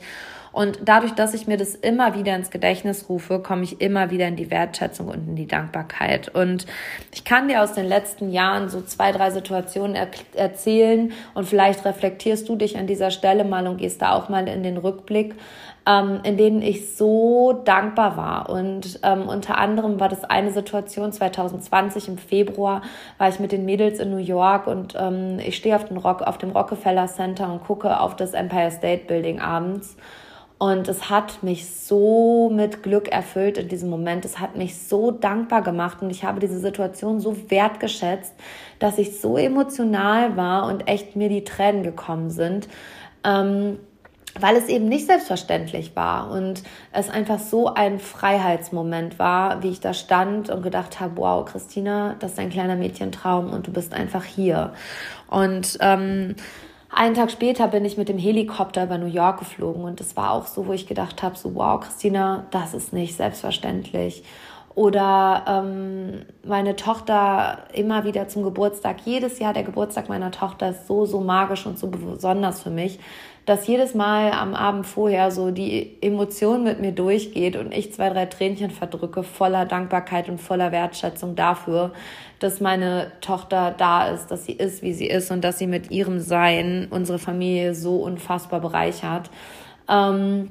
Und 0.55 0.79
dadurch, 0.85 1.11
dass 1.11 1.33
ich 1.33 1.47
mir 1.47 1.57
das 1.57 1.75
immer 1.75 2.15
wieder 2.15 2.33
ins 2.33 2.49
Gedächtnis 2.49 3.09
rufe, 3.09 3.39
komme 3.39 3.63
ich 3.63 3.81
immer 3.81 4.09
wieder 4.09 4.25
in 4.25 4.37
die 4.37 4.49
Wertschätzung 4.49 5.09
und 5.09 5.27
in 5.27 5.35
die 5.35 5.47
Dankbarkeit. 5.47 6.29
Und 6.29 6.65
ich 7.13 7.25
kann 7.25 7.49
dir 7.49 7.61
aus 7.61 7.73
den 7.73 7.85
letzten 7.85 8.31
Jahren 8.31 8.69
so 8.69 8.81
zwei, 8.81 9.11
drei 9.11 9.31
Situationen 9.31 9.97
er 9.97 10.07
erzählen 10.33 11.11
und 11.33 11.45
vielleicht 11.45 11.83
reflektierst 11.83 12.47
du 12.47 12.55
dich 12.55 12.77
an 12.77 12.87
dieser 12.87 13.11
Stelle 13.11 13.43
mal 13.43 13.67
und 13.67 13.79
gehst 13.79 14.01
da 14.01 14.13
auch 14.13 14.29
mal 14.29 14.47
in 14.47 14.63
den 14.63 14.77
Rückblick. 14.77 15.35
Ähm, 15.87 16.21
in 16.23 16.35
denen 16.35 16.63
ich 16.63 16.95
so 16.95 17.61
dankbar 17.63 18.17
war. 18.17 18.49
Und 18.49 18.99
ähm, 19.03 19.29
unter 19.29 19.59
anderem 19.59 19.99
war 19.99 20.09
das 20.09 20.23
eine 20.23 20.51
Situation 20.51 21.11
2020 21.11 22.07
im 22.07 22.17
Februar, 22.17 22.81
war 23.19 23.29
ich 23.29 23.39
mit 23.39 23.51
den 23.51 23.65
Mädels 23.65 23.99
in 23.99 24.09
New 24.09 24.17
York 24.17 24.65
und 24.65 24.95
ähm, 24.99 25.37
ich 25.37 25.55
stehe 25.55 25.75
auf, 25.75 25.85
auf 25.93 26.37
dem 26.39 26.49
Rockefeller 26.49 27.05
Center 27.05 27.53
und 27.53 27.63
gucke 27.63 27.99
auf 27.99 28.15
das 28.15 28.33
Empire 28.33 28.71
State 28.71 29.05
Building 29.05 29.39
abends. 29.39 29.95
Und 30.57 30.87
es 30.87 31.09
hat 31.09 31.43
mich 31.43 31.69
so 31.69 32.49
mit 32.49 32.81
Glück 32.81 33.09
erfüllt 33.09 33.57
in 33.57 33.67
diesem 33.67 33.89
Moment. 33.89 34.23
Es 34.23 34.39
hat 34.39 34.55
mich 34.55 34.77
so 34.77 35.11
dankbar 35.11 35.61
gemacht 35.61 36.01
und 36.01 36.09
ich 36.09 36.23
habe 36.23 36.39
diese 36.39 36.59
Situation 36.59 37.19
so 37.19 37.49
wertgeschätzt, 37.49 38.33
dass 38.79 38.97
ich 38.97 39.19
so 39.19 39.37
emotional 39.37 40.37
war 40.37 40.67
und 40.67 40.87
echt 40.87 41.15
mir 41.15 41.27
die 41.27 41.43
Tränen 41.43 41.83
gekommen 41.83 42.29
sind. 42.29 42.69
Ähm, 43.25 43.79
weil 44.39 44.57
es 44.57 44.67
eben 44.67 44.89
nicht 44.89 45.05
selbstverständlich 45.05 45.95
war 45.95 46.29
und 46.29 46.63
es 46.91 47.09
einfach 47.09 47.39
so 47.39 47.73
ein 47.73 47.99
Freiheitsmoment 47.99 49.17
war, 49.17 49.63
wie 49.63 49.69
ich 49.69 49.79
da 49.79 49.93
stand 49.93 50.49
und 50.49 50.61
gedacht 50.61 50.99
habe, 50.99 51.17
wow, 51.17 51.45
Christina, 51.45 52.15
das 52.19 52.33
ist 52.33 52.39
ein 52.39 52.49
kleiner 52.49 52.75
Mädchentraum 52.75 53.51
und 53.51 53.67
du 53.67 53.71
bist 53.71 53.93
einfach 53.93 54.25
hier. 54.25 54.73
Und 55.29 55.77
ähm, 55.79 56.35
einen 56.95 57.13
Tag 57.13 57.29
später 57.29 57.67
bin 57.67 57.85
ich 57.85 57.97
mit 57.97 58.09
dem 58.09 58.17
Helikopter 58.17 58.85
über 58.85 58.97
New 58.97 59.05
York 59.05 59.39
geflogen 59.39 59.83
und 59.83 59.99
es 60.01 60.15
war 60.15 60.31
auch 60.31 60.47
so, 60.47 60.65
wo 60.67 60.73
ich 60.73 60.87
gedacht 60.87 61.21
habe, 61.23 61.37
so 61.37 61.53
wow, 61.53 61.79
Christina, 61.79 62.45
das 62.51 62.73
ist 62.73 62.93
nicht 62.93 63.15
selbstverständlich. 63.15 64.23
Oder 64.75 65.45
ähm, 65.47 66.25
meine 66.43 66.75
Tochter 66.75 67.59
immer 67.73 68.03
wieder 68.03 68.27
zum 68.27 68.43
Geburtstag. 68.43 68.97
Jedes 69.05 69.39
Jahr 69.39 69.53
der 69.53 69.63
Geburtstag 69.63 70.09
meiner 70.09 70.31
Tochter 70.31 70.69
ist 70.69 70.87
so, 70.87 71.05
so 71.05 71.21
magisch 71.21 71.65
und 71.65 71.79
so 71.79 71.87
besonders 71.87 72.61
für 72.61 72.71
mich, 72.71 72.99
dass 73.45 73.67
jedes 73.67 73.93
Mal 73.93 74.31
am 74.31 74.55
Abend 74.55 74.87
vorher 74.87 75.29
so 75.29 75.51
die 75.51 75.97
Emotion 76.01 76.63
mit 76.63 76.81
mir 76.81 76.91
durchgeht 76.91 77.55
und 77.55 77.73
ich 77.73 77.93
zwei, 77.93 78.09
drei 78.09 78.25
Tränchen 78.25 78.71
verdrücke, 78.71 79.21
voller 79.21 79.65
Dankbarkeit 79.65 80.29
und 80.29 80.41
voller 80.41 80.71
Wertschätzung 80.71 81.35
dafür, 81.35 81.91
dass 82.39 82.59
meine 82.59 83.11
Tochter 83.21 83.73
da 83.77 84.09
ist, 84.09 84.27
dass 84.27 84.45
sie 84.45 84.53
ist, 84.53 84.81
wie 84.81 84.93
sie 84.93 85.07
ist 85.07 85.29
und 85.29 85.41
dass 85.43 85.59
sie 85.59 85.67
mit 85.67 85.91
ihrem 85.91 86.19
Sein 86.19 86.87
unsere 86.89 87.19
Familie 87.19 87.75
so 87.75 87.97
unfassbar 87.97 88.61
bereichert. 88.61 89.29
Ähm, 89.87 90.49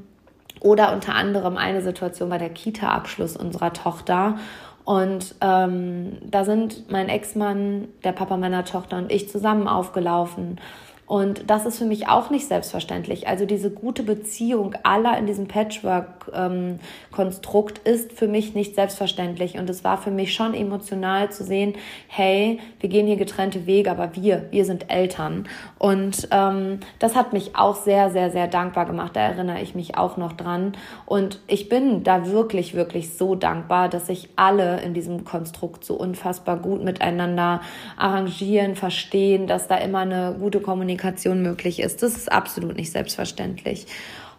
oder 0.60 0.92
unter 0.92 1.14
anderem 1.14 1.56
eine 1.56 1.82
Situation 1.82 2.30
bei 2.30 2.38
der 2.38 2.48
Kita-Abschluss 2.48 3.36
unserer 3.36 3.72
Tochter. 3.72 4.38
Und 4.84 5.34
ähm, 5.40 6.18
da 6.22 6.44
sind 6.44 6.90
mein 6.90 7.08
Ex-Mann, 7.08 7.88
der 8.04 8.12
Papa 8.12 8.36
meiner 8.36 8.64
Tochter 8.64 8.98
und 8.98 9.10
ich 9.10 9.28
zusammen 9.28 9.66
aufgelaufen. 9.66 10.60
Und 11.06 11.50
das 11.50 11.66
ist 11.66 11.76
für 11.76 11.84
mich 11.84 12.08
auch 12.08 12.30
nicht 12.30 12.48
selbstverständlich. 12.48 13.28
Also 13.28 13.44
diese 13.44 13.70
gute 13.70 14.02
Beziehung 14.02 14.74
aller 14.84 15.18
in 15.18 15.26
diesem 15.26 15.48
Patchwork-Konstrukt 15.48 17.82
ähm, 17.84 17.92
ist 17.92 18.12
für 18.12 18.26
mich 18.26 18.54
nicht 18.54 18.74
selbstverständlich. 18.74 19.58
Und 19.58 19.68
es 19.68 19.84
war 19.84 19.98
für 19.98 20.10
mich 20.10 20.32
schon 20.32 20.54
emotional 20.54 21.30
zu 21.30 21.44
sehen, 21.44 21.74
hey, 22.08 22.58
wir 22.80 22.88
gehen 22.88 23.06
hier 23.06 23.16
getrennte 23.16 23.66
Wege, 23.66 23.90
aber 23.90 24.16
wir, 24.16 24.46
wir 24.50 24.64
sind 24.64 24.90
Eltern. 24.90 25.46
Und 25.78 26.26
ähm, 26.30 26.80
das 26.98 27.16
hat 27.16 27.34
mich 27.34 27.54
auch 27.54 27.76
sehr, 27.76 28.08
sehr, 28.10 28.30
sehr 28.30 28.48
dankbar 28.48 28.86
gemacht. 28.86 29.14
Da 29.14 29.20
erinnere 29.20 29.60
ich 29.60 29.74
mich 29.74 29.98
auch 29.98 30.16
noch 30.16 30.32
dran. 30.32 30.72
Und 31.04 31.38
ich 31.48 31.68
bin 31.68 32.02
da 32.02 32.30
wirklich, 32.30 32.72
wirklich 32.72 33.14
so 33.14 33.34
dankbar, 33.34 33.90
dass 33.90 34.06
sich 34.06 34.30
alle 34.36 34.80
in 34.80 34.94
diesem 34.94 35.24
Konstrukt 35.24 35.84
so 35.84 35.96
unfassbar 35.96 36.56
gut 36.56 36.82
miteinander 36.82 37.60
arrangieren, 37.98 38.74
verstehen, 38.74 39.46
dass 39.46 39.68
da 39.68 39.76
immer 39.76 39.98
eine 39.98 40.34
gute 40.40 40.60
Kommunikation 40.60 40.93
Kommunikation 40.94 41.42
möglich 41.42 41.80
ist. 41.80 42.02
Das 42.02 42.16
ist 42.16 42.30
absolut 42.30 42.76
nicht 42.76 42.92
selbstverständlich. 42.92 43.86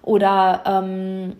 Oder 0.01 0.63
ähm, 0.65 1.33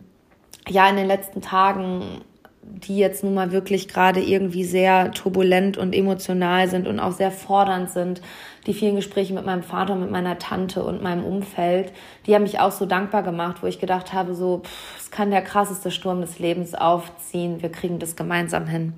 ja, 0.68 0.90
in 0.90 0.96
den 0.96 1.08
letzten 1.08 1.42
Tagen 1.42 2.22
die 2.68 2.98
jetzt 2.98 3.24
nun 3.24 3.36
mal 3.36 3.52
wirklich 3.52 3.88
gerade 3.88 4.20
irgendwie 4.20 4.64
sehr 4.64 5.12
turbulent 5.12 5.78
und 5.78 5.94
emotional 5.94 6.68
sind 6.68 6.88
und 6.88 7.00
auch 7.00 7.12
sehr 7.12 7.30
fordernd 7.30 7.92
sind. 7.92 8.24
Die 8.66 8.74
vielen 8.74 8.96
Gespräche 8.96 9.36
mit 9.36 9.46
meinem 9.46 9.62
Vater, 9.62 9.94
mit 9.94 10.10
meiner 10.10 10.40
Tante 10.40 10.84
und 10.84 11.04
meinem 11.04 11.24
Umfeld, 11.24 11.94
die 12.26 12.34
haben 12.34 12.42
mich 12.42 12.60
auch 12.60 12.72
so 12.72 12.88
dankbar 12.88 13.22
gemacht, 13.22 13.58
wo 13.62 13.68
ich 13.68 13.80
gedacht 13.80 14.14
habe, 14.14 14.34
so, 14.34 14.64
es 14.98 15.12
kann 15.12 15.30
der 15.30 15.44
krasseste 15.44 15.92
Sturm 15.92 16.22
des 16.22 16.40
Lebens 16.40 16.74
aufziehen, 16.74 17.62
wir 17.62 17.72
kriegen 17.72 18.00
das 18.00 18.16
gemeinsam 18.16 18.66
hin. 18.66 18.94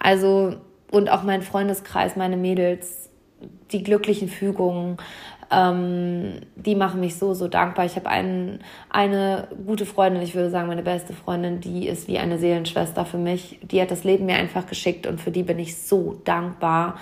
Also, 0.00 0.56
und 0.90 1.08
auch 1.08 1.22
mein 1.22 1.42
Freundeskreis, 1.42 2.16
meine 2.16 2.36
Mädels, 2.36 3.04
die 3.72 3.82
glücklichen 3.82 4.28
Fügungen, 4.28 4.96
ähm, 5.50 6.40
die 6.56 6.74
machen 6.74 7.00
mich 7.00 7.16
so, 7.16 7.34
so 7.34 7.48
dankbar. 7.48 7.84
Ich 7.84 7.96
habe 7.96 8.08
einen, 8.08 8.60
eine 8.90 9.48
gute 9.66 9.86
Freundin, 9.86 10.22
ich 10.22 10.34
würde 10.34 10.50
sagen 10.50 10.68
meine 10.68 10.82
beste 10.82 11.12
Freundin, 11.12 11.60
die 11.60 11.88
ist 11.88 12.08
wie 12.08 12.18
eine 12.18 12.38
Seelenschwester 12.38 13.04
für 13.04 13.18
mich. 13.18 13.58
Die 13.62 13.80
hat 13.80 13.90
das 13.90 14.04
Leben 14.04 14.26
mir 14.26 14.36
einfach 14.36 14.66
geschickt 14.66 15.06
und 15.06 15.20
für 15.20 15.30
die 15.30 15.42
bin 15.42 15.58
ich 15.58 15.76
so 15.76 16.20
dankbar. 16.24 16.96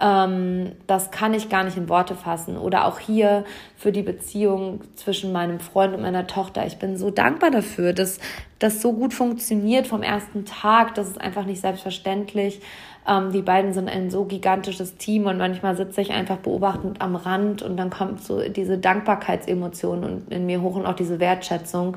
Ähm, 0.00 0.72
das 0.86 1.10
kann 1.10 1.34
ich 1.34 1.50
gar 1.50 1.62
nicht 1.62 1.76
in 1.76 1.88
Worte 1.88 2.14
fassen. 2.14 2.56
Oder 2.56 2.86
auch 2.86 2.98
hier 2.98 3.44
für 3.76 3.92
die 3.92 4.02
Beziehung 4.02 4.80
zwischen 4.96 5.30
meinem 5.30 5.60
Freund 5.60 5.94
und 5.94 6.02
meiner 6.02 6.26
Tochter. 6.26 6.66
Ich 6.66 6.78
bin 6.78 6.96
so 6.96 7.10
dankbar 7.10 7.50
dafür, 7.50 7.92
dass 7.92 8.18
das 8.58 8.80
so 8.80 8.94
gut 8.94 9.12
funktioniert 9.12 9.86
vom 9.86 10.02
ersten 10.02 10.46
Tag. 10.46 10.94
Das 10.94 11.08
ist 11.08 11.20
einfach 11.20 11.44
nicht 11.44 11.60
selbstverständlich. 11.60 12.60
Ähm, 13.06 13.32
die 13.32 13.42
beiden 13.42 13.72
sind 13.72 13.88
ein 13.88 14.10
so 14.10 14.24
gigantisches 14.24 14.96
Team 14.96 15.26
und 15.26 15.38
manchmal 15.38 15.76
sitze 15.76 16.00
ich 16.00 16.12
einfach 16.12 16.36
beobachtend 16.36 17.00
am 17.00 17.16
Rand 17.16 17.62
und 17.62 17.76
dann 17.76 17.90
kommt 17.90 18.22
so 18.22 18.40
diese 18.48 18.78
Dankbarkeitsemotion 18.78 20.26
in 20.30 20.46
mir 20.46 20.60
hoch 20.60 20.76
und 20.76 20.86
auch 20.86 20.94
diese 20.94 21.20
Wertschätzung, 21.20 21.96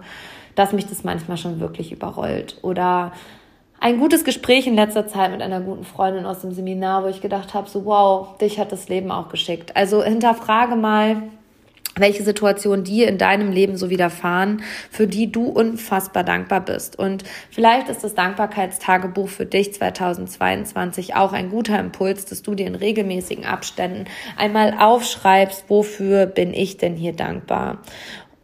dass 0.55 0.71
mich 0.71 0.87
das 0.87 1.03
manchmal 1.03 1.37
schon 1.37 1.59
wirklich 1.59 1.91
überrollt. 1.91 2.57
Oder 2.61 3.11
ein 3.79 3.99
gutes 3.99 4.23
Gespräch 4.23 4.65
in 4.65 4.75
letzter 4.75 5.07
Zeit 5.07 5.31
mit 5.31 5.41
einer 5.41 5.59
guten 5.59 5.83
Freundin 5.83 6.25
aus 6.25 6.39
dem 6.39 6.53
Seminar, 6.53 7.03
wo 7.03 7.07
ich 7.07 7.19
gedacht 7.19 7.53
habe, 7.53 7.69
so 7.69 7.83
wow, 7.83 8.37
dich 8.37 8.57
hat 8.57 8.71
das 8.71 8.87
Leben 8.87 9.11
auch 9.11 9.27
geschickt. 9.27 9.75
Also 9.75 10.01
hinterfrage 10.01 10.75
mal, 10.75 11.23
welche 11.95 12.23
Situationen 12.23 12.83
dir 12.83 13.07
in 13.07 13.17
deinem 13.17 13.51
Leben 13.51 13.77
so 13.77 13.89
widerfahren, 13.89 14.63
für 14.89 15.07
die 15.07 15.31
du 15.31 15.45
unfassbar 15.45 16.23
dankbar 16.23 16.61
bist. 16.61 16.97
Und 16.97 17.23
vielleicht 17.51 17.89
ist 17.89 18.03
das 18.03 18.15
Dankbarkeitstagebuch 18.15 19.29
für 19.29 19.45
dich 19.45 19.73
2022 19.73 21.15
auch 21.15 21.33
ein 21.33 21.49
guter 21.49 21.79
Impuls, 21.79 22.25
dass 22.25 22.41
du 22.41 22.55
dir 22.55 22.67
in 22.67 22.75
regelmäßigen 22.75 23.45
Abständen 23.45 24.05
einmal 24.37 24.75
aufschreibst, 24.79 25.65
wofür 25.67 26.25
bin 26.25 26.53
ich 26.53 26.77
denn 26.77 26.95
hier 26.95 27.13
dankbar? 27.13 27.79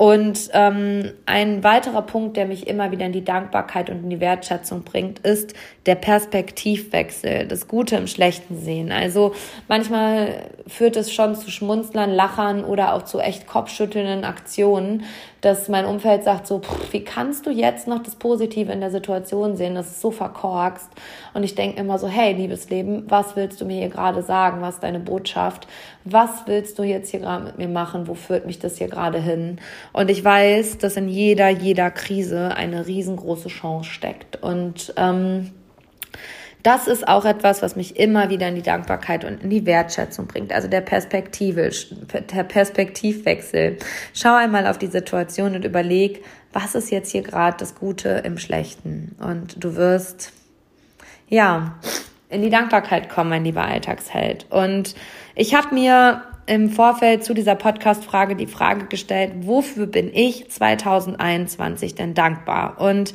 Und 0.02 0.50
ähm, 0.54 1.12
ein 1.26 1.62
weiterer 1.62 2.04
Punkt, 2.04 2.38
der 2.38 2.46
mich 2.46 2.68
immer 2.68 2.90
wieder 2.92 3.06
in 3.06 3.12
die 3.12 3.26
Dankbarkeit 3.26 3.90
und 3.90 4.04
in 4.04 4.10
die 4.10 4.22
Wertschätzung 4.22 4.84
bringt, 4.84 5.20
ist 5.20 5.54
der 5.88 5.96
Perspektivwechsel, 5.96 7.48
das 7.48 7.68
Gute 7.68 7.98
im 7.98 8.08
Schlechten 8.08 8.58
sehen. 8.58 8.94
Also 8.94 9.34
manchmal 9.68 10.52
führt 10.68 10.96
es 10.96 11.12
schon 11.12 11.36
zu 11.36 11.52
Schmunzlern, 11.52 12.12
Lachern 12.12 12.64
oder 12.64 12.94
auch 12.94 13.02
zu 13.02 13.20
echt 13.20 13.46
kopfschüttelnden 13.46 14.24
Aktionen, 14.24 15.04
dass 15.42 15.68
mein 15.68 15.86
Umfeld 15.86 16.24
sagt 16.24 16.48
so, 16.48 16.60
pff, 16.60 16.94
wie 16.94 17.04
kannst 17.04 17.46
du 17.46 17.50
jetzt 17.50 17.88
noch 17.88 18.04
das 18.04 18.16
Positive 18.16 18.72
in 18.72 18.82
der 18.82 18.92
Situation 18.92 19.56
sehen? 19.56 19.76
Das 19.76 19.88
ist 19.88 20.02
so 20.02 20.12
verkorkst. 20.12 20.90
Und 21.34 21.44
ich 21.44 21.56
denke 21.56 21.80
immer 21.80 21.98
so, 21.98 22.08
hey, 22.08 22.34
liebes 22.34 22.70
Leben, 22.70 23.06
was 23.10 23.36
willst 23.36 23.60
du 23.62 23.66
mir 23.66 23.80
hier 23.80 23.90
gerade 23.90 24.22
sagen? 24.22 24.62
Was 24.62 24.76
ist 24.76 24.84
deine 24.84 25.00
Botschaft? 25.00 25.68
Was 26.04 26.30
willst 26.46 26.78
du 26.80 26.84
jetzt 26.84 27.12
hier 27.12 27.22
gerade 27.22 27.46
mit 27.46 27.58
mir 27.58 27.68
machen? 27.68 28.08
Wo 28.08 28.16
führt 28.16 28.46
mich 28.46 28.60
das 28.60 28.78
hier 28.78 28.88
gerade 28.88 29.20
hin? 29.20 29.60
Und 29.94 30.10
ich 30.10 30.24
weiß, 30.24 30.78
dass 30.78 30.98
in 30.98 31.10
jeder, 31.10 31.50
jeder 31.50 31.92
Krise 31.92 32.56
eine 32.56 32.88
riesengroße 32.88 33.50
Chance 33.50 33.90
steckt. 33.90 34.42
Und 34.42 34.94
ähm, 34.98 35.52
das 36.64 36.88
ist 36.88 37.08
auch 37.08 37.24
etwas, 37.24 37.62
was 37.62 37.76
mich 37.76 37.98
immer 37.98 38.30
wieder 38.30 38.50
in 38.50 38.56
die 38.56 38.62
Dankbarkeit 38.62 39.24
und 39.24 39.42
in 39.44 39.50
die 39.50 39.66
Wertschätzung 39.66 40.28
bringt. 40.28 40.52
Also 40.52 40.68
der 40.68 40.82
Perspektive, 40.82 41.70
der 42.34 42.44
Perspektivwechsel. 42.44 43.78
Schau 44.14 44.36
einmal 44.36 44.68
auf 44.68 44.78
die 44.78 44.88
Situation 44.88 45.56
und 45.56 45.64
überleg, 45.64 46.24
was 46.52 46.76
ist 46.76 46.92
jetzt 46.92 47.12
hier 47.12 47.22
gerade 47.22 47.58
das 47.58 47.76
Gute 47.76 48.10
im 48.26 48.38
Schlechten? 48.38 49.16
Und 49.20 49.64
du 49.64 49.76
wirst, 49.76 50.34
ja, 51.30 51.78
in 52.30 52.42
die 52.42 52.50
Dankbarkeit 52.50 53.10
kommen, 53.10 53.30
mein 53.30 53.46
lieber 53.46 53.64
Alltagsheld. 53.64 54.46
Und 54.50 54.96
ich 55.36 55.56
habe 55.56 55.74
mir 55.74 56.24
im 56.50 56.70
Vorfeld 56.70 57.24
zu 57.24 57.36
dieser 57.36 57.54
Podcast-Frage 57.54 58.36
die 58.36 58.48
Frage 58.48 58.88
gestellt, 58.88 59.34
wofür 59.42 59.86
bin 59.86 60.12
ich 60.12 60.50
2021 60.50 61.94
denn 61.94 62.16
dankbar? 62.16 62.82
Und 62.82 63.14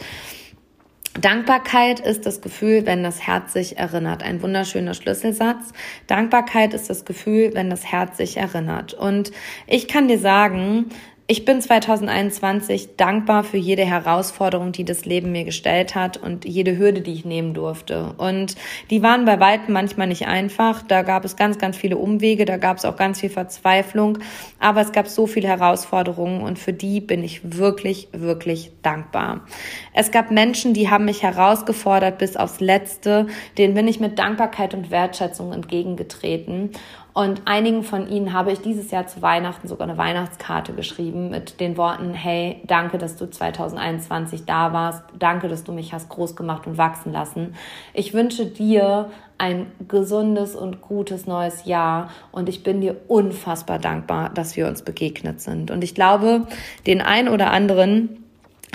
Dankbarkeit 1.21 1.99
ist 1.99 2.27
das 2.27 2.41
Gefühl, 2.41 2.87
wenn 2.87 3.03
das 3.03 3.27
Herz 3.27 3.53
sich 3.53 3.77
erinnert. 3.77 4.23
Ein 4.23 4.41
wunderschöner 4.41 4.95
Schlüsselsatz. 4.95 5.73
Dankbarkeit 6.07 6.75
ist 6.75 6.89
das 6.89 7.05
Gefühl, 7.05 7.51
wenn 7.55 7.71
das 7.71 7.85
Herz 7.85 8.19
sich 8.19 8.37
erinnert. 8.37 8.95
Und 8.95 9.33
ich 9.67 9.89
kann 9.89 10.07
dir 10.07 10.19
sagen, 10.19 10.87
ich 11.27 11.47
bin 11.47 11.63
2021 11.63 12.97
dankbar 12.97 13.45
für 13.45 13.57
jede 13.57 13.87
Herausforderung, 13.87 14.73
die 14.73 14.85
das 14.85 15.07
Leben 15.07 15.33
mir 15.33 15.45
gestellt 15.45 15.95
hat 15.95 16.19
und 16.19 16.45
jede 16.45 16.77
Hürde, 16.77 17.01
die 17.01 17.15
ich 17.15 17.25
nehmen 17.25 17.55
durfte. 17.55 18.13
Und 18.19 18.57
die 18.91 19.03
waren 19.03 19.25
bei 19.25 19.41
weitem 19.41 19.73
manchmal 19.73 20.07
nicht 20.07 20.27
einfach. 20.27 20.83
Da 20.83 21.01
gab 21.01 21.25
es 21.25 21.37
ganz, 21.37 21.57
ganz 21.57 21.79
viele 21.79 21.97
Umwege, 21.97 22.45
da 22.45 22.59
gab 22.59 22.77
es 22.77 22.85
auch 22.85 22.97
ganz 22.97 23.21
viel 23.21 23.31
Verzweiflung. 23.31 24.19
Aber 24.59 24.83
es 24.83 24.93
gab 24.93 25.09
so 25.09 25.27
viele 25.27 25.49
Herausforderungen 25.49 26.43
und 26.43 26.59
für 26.59 26.75
die 26.75 27.01
bin 27.01 27.25
ich 27.25 27.41
wirklich, 27.59 28.09
wirklich 28.13 28.73
dankbar. 28.83 29.47
Es 29.95 30.11
gab 30.11 30.31
Menschen, 30.31 30.75
die 30.75 30.91
haben 30.91 31.07
mich 31.07 31.23
herausgefordert 31.23 32.19
bis 32.19 32.37
aufs 32.37 32.61
Letzte. 32.61 33.29
Denen 33.57 33.73
bin 33.73 33.89
ich 33.89 33.99
mit 33.99 34.19
Dankbarkeit 34.19 34.75
und 34.75 34.91
Wertschätzung 34.91 35.55
entgegengetreten. 35.55 36.73
Und 37.15 37.43
einigen 37.45 37.85
von 37.85 38.09
ihnen 38.09 38.33
habe 38.33 38.51
ich 38.51 38.61
dieses 38.61 38.91
Jahr 38.91 39.07
zu 39.07 39.23
Weihnachten 39.23 39.69
sogar 39.69 39.89
eine 39.89 39.97
Weihnachtskarte 39.97 40.73
geschrieben 40.73 41.31
mit 41.31 41.61
den 41.61 41.77
Worten, 41.77 42.13
hey, 42.13 42.61
danke, 42.67 42.99
dass 42.99 43.15
du 43.15 43.31
2021 43.31 44.47
da 44.47 44.73
warst. 44.73 45.05
Danke, 45.17 45.47
dass 45.47 45.63
du 45.63 45.71
mich 45.71 45.93
hast 45.93 46.09
groß 46.09 46.35
gemacht 46.35 46.67
und 46.67 46.77
wachsen 46.77 47.13
lassen. 47.13 47.55
Ich 47.93 48.15
wünsche 48.15 48.47
dir 48.47 49.11
ein 49.39 49.71
gesundes 49.87 50.57
und 50.57 50.83
gutes 50.83 51.27
neues 51.29 51.67
Jahr 51.67 52.11
und 52.33 52.49
ich 52.49 52.65
bin 52.65 52.81
dir 52.81 52.97
unfassbar 53.07 53.79
dankbar, 53.79 54.31
dass 54.31 54.57
wir 54.57 54.67
uns 54.67 54.83
begegnet 54.83 55.41
sind. 55.41 55.71
Und 55.71 55.85
ich 55.85 55.95
glaube, 55.95 56.49
den 56.85 57.01
ein 57.01 57.29
oder 57.29 57.53
anderen 57.53 58.24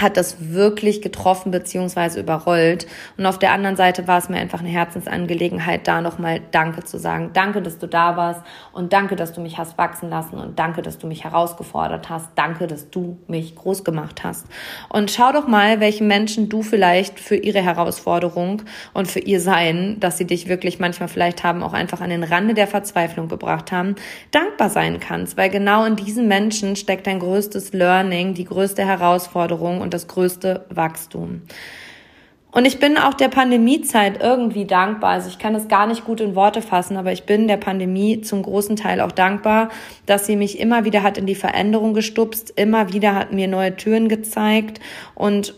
hat 0.02 0.18
das 0.18 0.38
wirklich 0.54 1.02
getroffen 1.02 1.52
beziehungsweise 1.52 2.20
überrollt. 2.20 2.88
Und 3.18 3.26
auf 3.26 3.40
der 3.40 3.52
anderen 3.52 3.76
Seite 3.76 4.08
war 4.08 4.18
es 4.18 4.30
mir 4.30 4.38
einfach 4.38 4.60
eine 4.60 4.70
Herzensangelegenheit, 4.70 5.88
da 5.88 6.02
nochmal 6.02 6.42
Danke 6.52 6.84
zu 6.84 6.98
sagen. 6.98 7.32
Danke, 7.34 7.62
dass 7.62 7.78
du 7.78 7.88
da 7.88 8.18
warst 8.18 8.42
und 8.72 8.94
danke, 8.94 9.16
dass 9.16 9.34
du 9.34 9.42
mich 9.42 9.58
hast 9.58 9.78
wachsen 9.78 10.10
lassen 10.10 10.38
und 10.38 10.60
danke, 10.60 10.82
dass 10.82 10.98
du 10.98 11.08
mich 11.08 11.24
herausgefordert 11.24 12.10
hast. 12.10 12.30
Danke, 12.36 12.68
dass 12.68 12.90
du 12.90 13.18
mich 13.28 13.56
groß 13.56 13.84
gemacht 13.84 14.24
hast. 14.24 14.48
Und 14.90 15.12
schau 15.12 15.32
doch 15.32 15.48
mal, 15.48 15.80
welchen 15.80 16.08
Menschen 16.08 16.50
du 16.50 16.62
vielleicht 16.62 17.20
für 17.20 17.36
ihre 17.36 17.62
Herausforderung 17.62 18.64
und 18.94 19.08
für 19.08 19.20
ihr 19.20 19.40
Sein, 19.40 20.00
dass 20.00 20.18
sie 20.18 20.26
dich 20.26 20.48
wirklich 20.48 20.80
manchmal 20.80 21.10
vielleicht 21.10 21.44
haben, 21.44 21.64
auch 21.64 21.74
einfach 21.74 22.02
an 22.02 22.10
den 22.10 22.24
Rande 22.24 22.54
der 22.54 22.68
Verzweiflung 22.68 23.28
gebracht 23.28 23.72
haben, 23.72 23.96
dankbar 24.32 24.70
sein 24.70 25.00
kannst. 25.00 25.38
Weil 25.38 25.50
genau 25.50 25.86
in 25.86 25.96
diesen 25.96 26.28
Menschen 26.28 26.76
steckt 26.76 27.08
dein 27.08 27.20
größtes 27.20 27.74
Learning, 27.74 28.34
die 28.34 28.46
größte 28.46 28.86
Herausforderung 28.86 29.82
und 29.82 29.89
das 29.90 30.08
größte 30.08 30.66
Wachstum. 30.70 31.42
Und 32.52 32.66
ich 32.66 32.80
bin 32.80 32.98
auch 32.98 33.14
der 33.14 33.28
Pandemiezeit 33.28 34.24
irgendwie 34.24 34.66
dankbar. 34.66 35.12
Also 35.12 35.30
ich 35.30 35.38
kann 35.38 35.54
es 35.54 35.68
gar 35.68 35.86
nicht 35.86 36.04
gut 36.04 36.20
in 36.20 36.34
Worte 36.34 36.64
fassen, 36.64 36.98
aber 36.98 37.12
ich 37.12 37.24
bin 37.24 37.48
der 37.48 37.58
Pandemie 37.58 38.22
zum 38.22 38.42
großen 38.42 38.76
Teil 38.76 39.02
auch 39.02 39.12
dankbar, 39.12 39.70
dass 40.08 40.26
sie 40.26 40.36
mich 40.36 40.60
immer 40.60 40.84
wieder 40.84 41.04
hat 41.04 41.20
in 41.20 41.28
die 41.28 41.36
Veränderung 41.36 41.94
gestupst, 41.94 42.52
immer 42.56 42.92
wieder 42.92 43.14
hat 43.14 43.32
mir 43.32 43.48
neue 43.48 43.76
Türen 43.76 44.10
gezeigt 44.10 44.80
und 45.14 45.54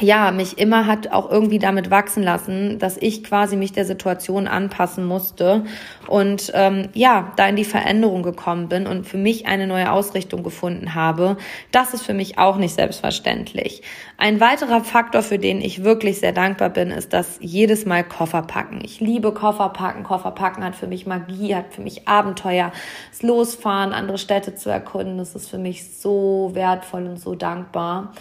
ja, 0.00 0.30
mich 0.30 0.58
immer 0.58 0.86
hat 0.86 1.10
auch 1.10 1.30
irgendwie 1.30 1.58
damit 1.58 1.90
wachsen 1.90 2.22
lassen, 2.22 2.78
dass 2.78 2.98
ich 2.98 3.24
quasi 3.24 3.56
mich 3.56 3.72
der 3.72 3.86
Situation 3.86 4.46
anpassen 4.46 5.06
musste 5.06 5.64
und 6.06 6.52
ähm, 6.54 6.90
ja, 6.92 7.32
da 7.36 7.48
in 7.48 7.56
die 7.56 7.64
Veränderung 7.64 8.22
gekommen 8.22 8.68
bin 8.68 8.86
und 8.86 9.06
für 9.06 9.16
mich 9.16 9.46
eine 9.46 9.66
neue 9.66 9.90
Ausrichtung 9.90 10.42
gefunden 10.42 10.94
habe. 10.94 11.38
Das 11.72 11.94
ist 11.94 12.02
für 12.02 12.12
mich 12.12 12.38
auch 12.38 12.58
nicht 12.58 12.74
selbstverständlich. 12.74 13.82
Ein 14.18 14.38
weiterer 14.38 14.84
Faktor, 14.84 15.22
für 15.22 15.38
den 15.38 15.62
ich 15.62 15.82
wirklich 15.82 16.20
sehr 16.20 16.32
dankbar 16.32 16.68
bin, 16.68 16.90
ist 16.90 17.14
das 17.14 17.38
jedes 17.40 17.86
Mal 17.86 18.04
Koffer 18.04 18.42
packen. 18.42 18.80
Ich 18.84 19.00
liebe 19.00 19.32
Koffer 19.32 19.70
packen. 19.70 20.02
Koffer 20.02 20.32
packen 20.32 20.62
hat 20.62 20.76
für 20.76 20.86
mich 20.86 21.06
Magie, 21.06 21.54
hat 21.54 21.72
für 21.72 21.80
mich 21.80 22.06
Abenteuer. 22.06 22.70
Das 23.10 23.22
Losfahren, 23.22 23.94
andere 23.94 24.18
Städte 24.18 24.54
zu 24.54 24.68
erkunden, 24.68 25.16
das 25.16 25.34
ist 25.34 25.48
für 25.48 25.58
mich 25.58 25.90
so 25.96 26.50
wertvoll 26.52 27.06
und 27.06 27.18
so 27.18 27.34
dankbar. 27.34 28.12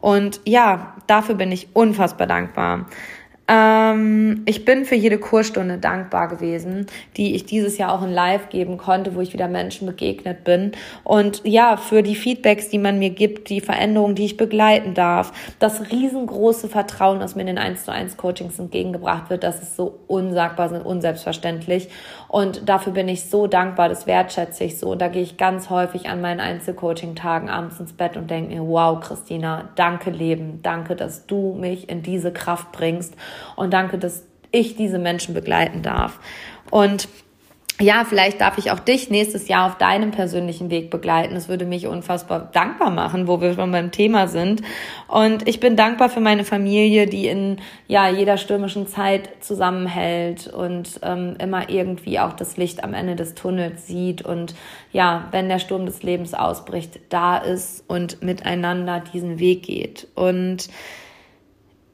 Und 0.00 0.40
ja, 0.44 0.94
dafür 1.06 1.34
bin 1.34 1.52
ich 1.52 1.68
unfassbar 1.74 2.26
dankbar. 2.26 2.86
Ähm, 3.50 4.42
ich 4.44 4.66
bin 4.66 4.84
für 4.84 4.94
jede 4.94 5.18
Kursstunde 5.18 5.78
dankbar 5.78 6.28
gewesen, 6.28 6.86
die 7.16 7.34
ich 7.34 7.46
dieses 7.46 7.78
Jahr 7.78 7.94
auch 7.94 8.02
in 8.02 8.12
Live 8.12 8.50
geben 8.50 8.76
konnte, 8.76 9.14
wo 9.14 9.22
ich 9.22 9.32
wieder 9.32 9.48
Menschen 9.48 9.86
begegnet 9.86 10.44
bin. 10.44 10.72
Und 11.02 11.40
ja, 11.44 11.78
für 11.78 12.02
die 12.02 12.14
Feedbacks, 12.14 12.68
die 12.68 12.78
man 12.78 12.98
mir 12.98 13.08
gibt, 13.08 13.48
die 13.48 13.62
Veränderungen, 13.62 14.14
die 14.14 14.26
ich 14.26 14.36
begleiten 14.36 14.92
darf, 14.92 15.32
das 15.58 15.90
riesengroße 15.90 16.68
Vertrauen, 16.68 17.20
das 17.20 17.36
mir 17.36 17.40
in 17.42 17.46
den 17.48 17.58
1 17.58 17.84
zu 17.84 17.92
1 17.92 18.18
Coachings 18.18 18.58
entgegengebracht 18.58 19.30
wird, 19.30 19.42
das 19.42 19.62
ist 19.62 19.76
so 19.76 19.98
unsagbar, 20.06 20.70
und 20.70 20.82
unselbstverständlich. 20.82 21.88
Und 22.28 22.68
dafür 22.68 22.92
bin 22.92 23.08
ich 23.08 23.24
so 23.24 23.46
dankbar, 23.46 23.88
das 23.88 24.06
wertschätze 24.06 24.64
ich 24.64 24.78
so. 24.78 24.90
Und 24.92 25.00
da 25.00 25.08
gehe 25.08 25.22
ich 25.22 25.38
ganz 25.38 25.70
häufig 25.70 26.08
an 26.08 26.20
meinen 26.20 26.40
Einzelcoaching-Tagen 26.40 27.48
abends 27.48 27.80
ins 27.80 27.94
Bett 27.94 28.16
und 28.16 28.30
denke 28.30 28.54
mir, 28.54 28.62
wow, 28.62 29.00
Christina, 29.00 29.70
danke 29.76 30.10
Leben, 30.10 30.60
danke, 30.62 30.94
dass 30.94 31.26
du 31.26 31.54
mich 31.54 31.88
in 31.88 32.02
diese 32.02 32.32
Kraft 32.32 32.70
bringst 32.72 33.14
und 33.56 33.72
danke, 33.72 33.98
dass 33.98 34.24
ich 34.50 34.76
diese 34.76 34.98
Menschen 34.98 35.34
begleiten 35.34 35.82
darf. 35.82 36.20
Und 36.70 37.08
ja, 37.80 38.04
vielleicht 38.04 38.40
darf 38.40 38.58
ich 38.58 38.72
auch 38.72 38.80
dich 38.80 39.08
nächstes 39.08 39.46
Jahr 39.46 39.66
auf 39.66 39.78
deinem 39.78 40.10
persönlichen 40.10 40.68
Weg 40.68 40.90
begleiten. 40.90 41.34
Das 41.34 41.48
würde 41.48 41.64
mich 41.64 41.86
unfassbar 41.86 42.50
dankbar 42.52 42.90
machen, 42.90 43.28
wo 43.28 43.40
wir 43.40 43.54
schon 43.54 43.70
beim 43.70 43.92
Thema 43.92 44.26
sind. 44.26 44.62
Und 45.06 45.46
ich 45.46 45.60
bin 45.60 45.76
dankbar 45.76 46.08
für 46.08 46.18
meine 46.18 46.42
Familie, 46.42 47.06
die 47.06 47.28
in 47.28 47.58
ja 47.86 48.08
jeder 48.08 48.36
stürmischen 48.36 48.88
Zeit 48.88 49.28
zusammenhält 49.44 50.48
und 50.48 50.98
ähm, 51.02 51.36
immer 51.38 51.70
irgendwie 51.70 52.18
auch 52.18 52.32
das 52.32 52.56
Licht 52.56 52.82
am 52.82 52.94
Ende 52.94 53.14
des 53.14 53.34
Tunnels 53.34 53.86
sieht 53.86 54.22
und 54.22 54.56
ja, 54.92 55.28
wenn 55.30 55.48
der 55.48 55.60
Sturm 55.60 55.86
des 55.86 56.02
Lebens 56.02 56.34
ausbricht, 56.34 56.98
da 57.10 57.36
ist 57.36 57.84
und 57.86 58.22
miteinander 58.22 59.02
diesen 59.12 59.38
Weg 59.38 59.62
geht. 59.62 60.08
Und 60.16 60.68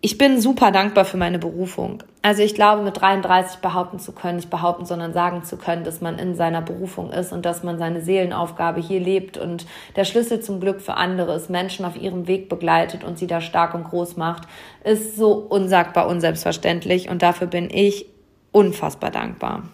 ich 0.01 0.16
bin 0.16 0.40
super 0.40 0.70
dankbar 0.70 1.05
für 1.05 1.18
meine 1.18 1.38
Berufung. 1.38 2.03
Also 2.25 2.43
ich 2.43 2.55
glaube, 2.55 2.81
mit 2.81 2.99
33 2.99 3.59
behaupten 3.59 3.99
zu 3.99 4.13
können, 4.13 4.37
nicht 4.37 4.49
behaupten, 4.49 4.87
sondern 4.87 5.13
sagen 5.13 5.45
zu 5.45 5.59
können, 5.59 5.85
dass 5.85 6.01
man 6.01 6.19
in 6.19 6.35
seiner 6.35 6.63
Berufung 6.63 7.13
ist 7.13 7.33
und 7.35 7.45
dass 7.45 7.63
man 7.63 7.77
seine 7.77 8.01
Seelenaufgabe 8.01 8.81
hier 8.81 8.99
lebt 8.99 9.37
und 9.37 9.67
der 9.95 10.07
Schlüssel 10.07 10.41
zum 10.41 10.59
Glück 10.59 10.81
für 10.81 10.95
andere 10.95 11.35
ist, 11.35 11.51
Menschen 11.51 11.85
auf 11.85 12.01
ihrem 12.01 12.27
Weg 12.27 12.49
begleitet 12.49 13.05
und 13.05 13.19
sie 13.19 13.27
da 13.27 13.43
stark 13.43 13.75
und 13.75 13.85
groß 13.85 14.17
macht, 14.17 14.49
ist 14.85 15.17
so 15.19 15.33
unsagbar 15.33 16.07
unselbstverständlich 16.07 17.11
und 17.11 17.21
dafür 17.21 17.47
bin 17.47 17.69
ich 17.69 18.07
unfassbar 18.53 19.11
dankbar. 19.11 19.65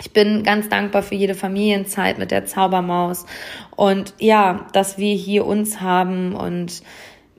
Ich 0.00 0.12
bin 0.12 0.44
ganz 0.44 0.68
dankbar 0.68 1.02
für 1.02 1.16
jede 1.16 1.34
Familienzeit 1.34 2.16
mit 2.16 2.30
der 2.30 2.44
Zaubermaus 2.44 3.26
und 3.74 4.14
ja, 4.20 4.66
dass 4.72 4.98
wir 4.98 5.16
hier 5.16 5.44
uns 5.46 5.80
haben 5.80 6.36
und 6.36 6.82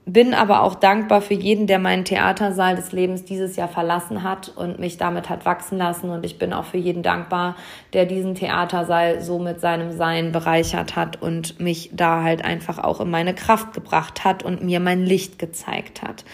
bin 0.06 0.34
aber 0.34 0.63
auch 0.63 0.76
dankbar 0.76 1.22
für 1.22 1.34
jeden, 1.34 1.66
der 1.66 1.80
meinen 1.80 2.04
Theatersaal 2.04 2.76
des 2.76 2.92
Lebens 2.92 3.24
dieses 3.24 3.56
Jahr 3.56 3.70
verlassen 3.70 4.24
hat 4.24 4.52
und 4.56 4.80
mich 4.80 4.98
damit 4.98 5.30
hat 5.30 5.46
wachsen 5.46 5.78
lassen. 5.78 6.10
Und 6.10 6.26
ich 6.26 6.38
bin 6.38 6.52
auch 6.52 6.66
für 6.66 6.78
jeden 6.78 7.04
dankbar, 7.04 7.56
der 7.94 8.06
diesen 8.06 8.36
Theatersaal 8.36 9.22
so 9.22 9.39
mit 9.39 9.62
seinem 9.62 9.92
Sein 9.92 10.32
bereichert 10.32 10.96
hat 10.96 11.22
und 11.22 11.60
mich 11.60 11.92
da 11.94 12.22
halt 12.22 12.44
einfach 12.44 12.80
auch 12.80 13.00
in 13.00 13.10
meine 13.10 13.34
Kraft 13.34 13.74
gebracht 13.74 14.26
hat 14.26 14.44
und 14.44 14.63
mir 14.63 14.80
mein 14.80 15.06
Licht 15.06 15.39
gezeigt 15.39 16.02
hat. 16.02 16.26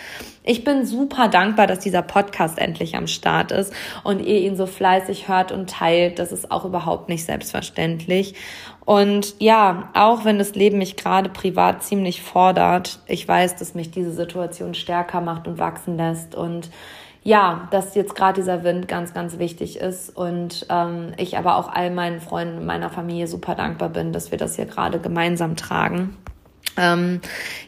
Ich 0.49 0.63
bin 0.63 0.83
super 0.83 1.27
dankbar, 1.27 1.67
dass 1.67 1.77
dieser 1.77 2.01
Podcast 2.01 2.57
endlich 2.57 2.95
am 2.95 3.05
Start 3.05 3.51
ist 3.51 3.71
und 4.03 4.19
ihr 4.19 4.39
ihn 4.39 4.55
so 4.55 4.65
fleißig 4.65 5.27
hört 5.27 5.51
und 5.51 5.69
teilt. 5.69 6.17
Das 6.17 6.31
ist 6.31 6.49
auch 6.49 6.65
überhaupt 6.65 7.07
nicht 7.07 7.23
selbstverständlich. 7.23 8.33
Und 8.83 9.35
ja, 9.37 9.89
auch 9.93 10.25
wenn 10.25 10.39
das 10.39 10.55
Leben 10.55 10.79
mich 10.79 10.97
gerade 10.97 11.29
privat 11.29 11.83
ziemlich 11.83 12.23
fordert, 12.23 12.97
ich 13.05 13.27
weiß, 13.27 13.57
dass 13.57 13.75
mich 13.75 13.91
diese 13.91 14.11
Situation 14.11 14.73
stärker 14.73 15.21
macht 15.21 15.47
und 15.47 15.59
wachsen 15.59 15.97
lässt 15.97 16.33
und 16.33 16.71
ja, 17.21 17.67
dass 17.69 17.93
jetzt 17.93 18.15
gerade 18.15 18.41
dieser 18.41 18.63
Wind 18.63 18.87
ganz, 18.87 19.13
ganz 19.13 19.37
wichtig 19.37 19.77
ist 19.77 20.09
und 20.17 20.65
ähm, 20.71 21.11
ich 21.17 21.37
aber 21.37 21.57
auch 21.57 21.71
all 21.71 21.91
meinen 21.91 22.21
Freunden 22.21 22.57
und 22.57 22.65
meiner 22.65 22.89
Familie 22.89 23.27
super 23.27 23.53
dankbar 23.53 23.89
bin, 23.89 24.13
dass 24.13 24.31
wir 24.31 24.39
das 24.39 24.55
hier 24.55 24.65
gerade 24.65 24.97
gemeinsam 24.97 25.55
tragen. 25.55 26.17
Ähm, 26.79 27.19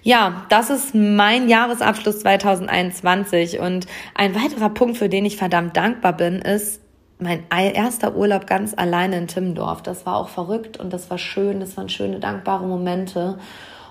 ja, 0.02 0.46
das 0.50 0.70
ist 0.70 0.96
mein 0.96 1.50
Jahresabschluss 1.50 2.22
2021 2.22 3.60
und 3.60 3.86
ein 4.16 4.34
weiterer 4.34 4.70
Punkt, 4.70 4.98
für 4.98 5.10
den 5.10 5.26
ich 5.26 5.36
verdammt 5.36 5.76
dankbar 5.76 6.14
bin, 6.14 6.36
ist, 6.40 6.82
mein 7.20 7.44
erster 7.52 8.16
Urlaub 8.16 8.48
ganz 8.48 8.74
alleine 8.76 9.18
in 9.18 9.28
Timmendorf. 9.28 9.84
Das 9.84 10.06
war 10.06 10.16
auch 10.16 10.30
verrückt 10.30 10.78
und 10.78 10.92
das 10.92 11.10
war 11.12 11.20
schön. 11.20 11.60
Das 11.60 11.78
waren 11.78 11.88
schöne, 11.88 12.20
dankbare 12.20 12.66
Momente. 12.66 13.38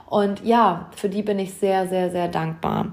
Und 0.07 0.45
ja, 0.45 0.91
für 0.97 1.09
die 1.09 1.23
bin 1.23 1.39
ich 1.39 1.55
sehr, 1.55 1.87
sehr, 1.87 2.11
sehr 2.11 2.27
dankbar. 2.27 2.93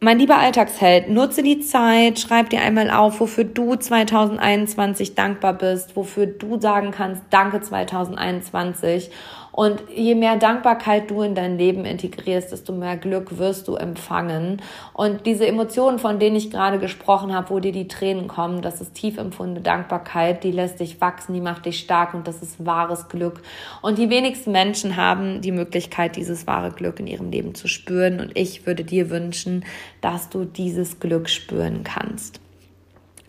Mein 0.00 0.18
lieber 0.18 0.38
Alltagsheld, 0.38 1.08
nutze 1.08 1.42
die 1.42 1.60
Zeit, 1.60 2.18
schreib 2.18 2.50
dir 2.50 2.60
einmal 2.60 2.90
auf, 2.90 3.20
wofür 3.20 3.44
du 3.44 3.74
2021 3.74 5.14
dankbar 5.14 5.54
bist, 5.54 5.96
wofür 5.96 6.26
du 6.26 6.60
sagen 6.60 6.90
kannst, 6.90 7.22
danke 7.30 7.60
2021 7.60 9.10
und 9.54 9.84
je 9.94 10.16
mehr 10.16 10.36
Dankbarkeit 10.36 11.08
du 11.12 11.22
in 11.22 11.36
dein 11.36 11.58
Leben 11.58 11.84
integrierst, 11.84 12.50
desto 12.50 12.72
mehr 12.72 12.96
Glück 12.96 13.38
wirst 13.38 13.68
du 13.68 13.76
empfangen. 13.76 14.60
Und 14.92 15.26
diese 15.26 15.46
Emotionen, 15.46 16.00
von 16.00 16.18
denen 16.18 16.34
ich 16.34 16.50
gerade 16.50 16.80
gesprochen 16.80 17.32
habe, 17.32 17.50
wo 17.50 17.60
dir 17.60 17.70
die 17.70 17.86
Tränen 17.86 18.26
kommen, 18.26 18.62
das 18.62 18.80
ist 18.80 18.94
tief 18.94 19.16
empfundene 19.16 19.60
Dankbarkeit, 19.60 20.42
die 20.42 20.50
lässt 20.50 20.80
dich 20.80 21.00
wachsen, 21.00 21.34
die 21.34 21.40
macht 21.40 21.66
dich 21.66 21.78
stark 21.78 22.14
und 22.14 22.26
das 22.26 22.42
ist 22.42 22.66
wahres 22.66 23.08
Glück. 23.08 23.42
Und 23.80 23.98
die 23.98 24.10
wenigsten 24.10 24.50
Menschen 24.50 24.96
haben 24.96 25.40
die 25.40 25.52
Möglichkeit, 25.52 26.16
dieses 26.16 26.48
wahre 26.48 26.72
Glück 26.72 26.98
in 26.98 27.06
ihrem 27.06 27.30
Leben 27.30 27.54
zu 27.54 27.68
spüren. 27.68 28.18
Und 28.18 28.36
ich 28.36 28.66
würde 28.66 28.82
dir 28.82 29.08
wünschen, 29.08 29.64
dass 30.00 30.30
du 30.30 30.46
dieses 30.46 30.98
Glück 30.98 31.30
spüren 31.30 31.84
kannst. 31.84 32.43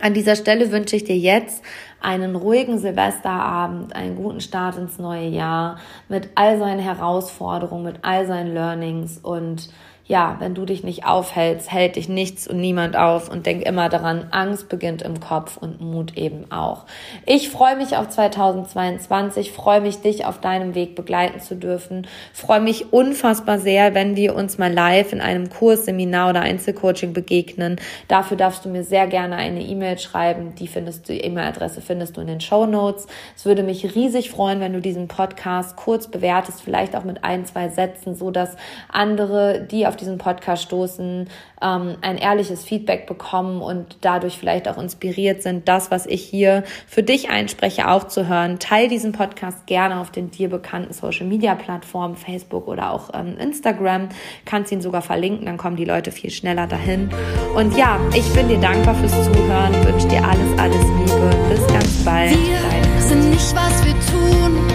An 0.01 0.13
dieser 0.13 0.35
Stelle 0.35 0.71
wünsche 0.71 0.95
ich 0.95 1.05
dir 1.05 1.17
jetzt 1.17 1.63
einen 2.01 2.35
ruhigen 2.35 2.77
Silvesterabend, 2.77 3.95
einen 3.95 4.15
guten 4.15 4.41
Start 4.41 4.77
ins 4.77 4.99
neue 4.99 5.27
Jahr 5.27 5.79
mit 6.09 6.29
all 6.35 6.59
seinen 6.59 6.79
Herausforderungen, 6.79 7.83
mit 7.83 7.99
all 8.03 8.27
seinen 8.27 8.53
Learnings 8.53 9.17
und 9.17 9.69
ja, 10.07 10.35
wenn 10.39 10.53
du 10.53 10.65
dich 10.65 10.83
nicht 10.83 11.05
aufhältst, 11.07 11.71
hält 11.71 11.95
dich 11.95 12.07
nichts 12.07 12.47
und 12.47 12.57
niemand 12.57 12.95
auf 12.95 13.27
und 13.27 13.47
denk 13.47 13.63
immer 13.63 13.89
daran, 13.89 14.27
Angst 14.29 14.69
beginnt 14.69 15.01
im 15.01 15.19
Kopf 15.19 15.57
und 15.57 15.81
Mut 15.81 16.15
eben 16.15 16.51
auch. 16.51 16.85
Ich 17.25 17.49
freue 17.49 17.75
mich 17.75 17.97
auf 17.97 18.09
2022, 18.09 19.51
freue 19.51 19.81
mich, 19.81 20.01
dich 20.01 20.25
auf 20.25 20.39
deinem 20.39 20.75
Weg 20.75 20.95
begleiten 20.95 21.39
zu 21.39 21.55
dürfen, 21.55 22.05
freue 22.33 22.59
mich 22.59 22.93
unfassbar 22.93 23.57
sehr, 23.57 23.95
wenn 23.95 24.15
wir 24.15 24.35
uns 24.35 24.59
mal 24.59 24.71
live 24.71 25.11
in 25.11 25.21
einem 25.21 25.49
Kurs, 25.49 25.85
Seminar 25.85 26.29
oder 26.29 26.41
Einzelcoaching 26.41 27.13
begegnen. 27.13 27.77
Dafür 28.07 28.37
darfst 28.37 28.63
du 28.63 28.69
mir 28.69 28.83
sehr 28.83 29.07
gerne 29.07 29.37
eine 29.37 29.63
E-Mail 29.63 29.97
schreiben. 29.97 30.53
Die 30.53 30.67
findest 30.67 31.09
du, 31.09 31.13
die 31.13 31.21
E-Mail-Adresse 31.21 31.81
findest 31.81 32.15
du 32.15 32.21
in 32.21 32.27
den 32.27 32.41
Show 32.41 32.67
Notes. 32.67 33.07
Es 33.35 33.45
würde 33.45 33.63
mich 33.63 33.95
riesig 33.95 34.29
freuen, 34.29 34.59
wenn 34.59 34.73
du 34.73 34.81
diesen 34.81 35.07
Podcast 35.07 35.75
kurz 35.75 36.07
bewertest, 36.07 36.61
vielleicht 36.61 36.95
auch 36.95 37.03
mit 37.03 37.23
ein, 37.23 37.45
zwei 37.45 37.69
Sätzen, 37.69 38.13
so 38.13 38.29
dass 38.29 38.55
andere, 38.89 39.61
die 39.61 39.87
auf 39.87 39.94
auf 39.95 39.99
diesen 39.99 40.17
Podcast 40.17 40.63
stoßen, 40.63 41.29
ähm, 41.61 41.97
ein 42.01 42.17
ehrliches 42.17 42.63
Feedback 42.63 43.07
bekommen 43.07 43.61
und 43.61 43.97
dadurch 44.01 44.37
vielleicht 44.37 44.67
auch 44.67 44.77
inspiriert 44.77 45.41
sind, 45.41 45.67
das, 45.69 45.89
was 45.89 46.05
ich 46.05 46.21
hier 46.21 46.63
für 46.85 47.01
dich 47.01 47.29
einspreche, 47.29 47.87
auch 47.89 48.05
zu 48.05 48.27
hören. 48.27 48.59
Teil 48.59 48.89
diesen 48.89 49.13
Podcast 49.13 49.65
gerne 49.67 50.01
auf 50.01 50.11
den 50.11 50.31
dir 50.31 50.49
bekannten 50.49 50.93
Social 50.93 51.25
Media 51.25 51.55
Plattformen, 51.55 52.17
Facebook 52.17 52.67
oder 52.67 52.91
auch 52.91 53.11
ähm, 53.13 53.37
Instagram. 53.37 54.09
Kannst 54.43 54.71
ihn 54.73 54.81
sogar 54.81 55.01
verlinken, 55.01 55.45
dann 55.45 55.57
kommen 55.57 55.77
die 55.77 55.85
Leute 55.85 56.11
viel 56.11 56.29
schneller 56.29 56.67
dahin. 56.67 57.09
Und 57.55 57.77
ja, 57.77 57.97
ich 58.13 58.27
bin 58.33 58.49
dir 58.49 58.59
dankbar 58.59 58.95
fürs 58.95 59.13
Zuhören, 59.23 59.73
wünsche 59.85 60.07
dir 60.09 60.23
alles, 60.23 60.59
alles 60.59 60.83
Liebe. 60.83 61.29
Bis 61.49 61.67
ganz 61.67 62.03
bald. 62.03 62.31
Wir 62.31 63.01
sind 63.01 63.29
nicht, 63.29 63.55
was 63.55 63.85
wir 63.85 63.93
tun, 63.93 64.67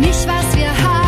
nicht, 0.00 0.28
was 0.28 0.56
wir 0.56 0.68
haben 0.68 1.07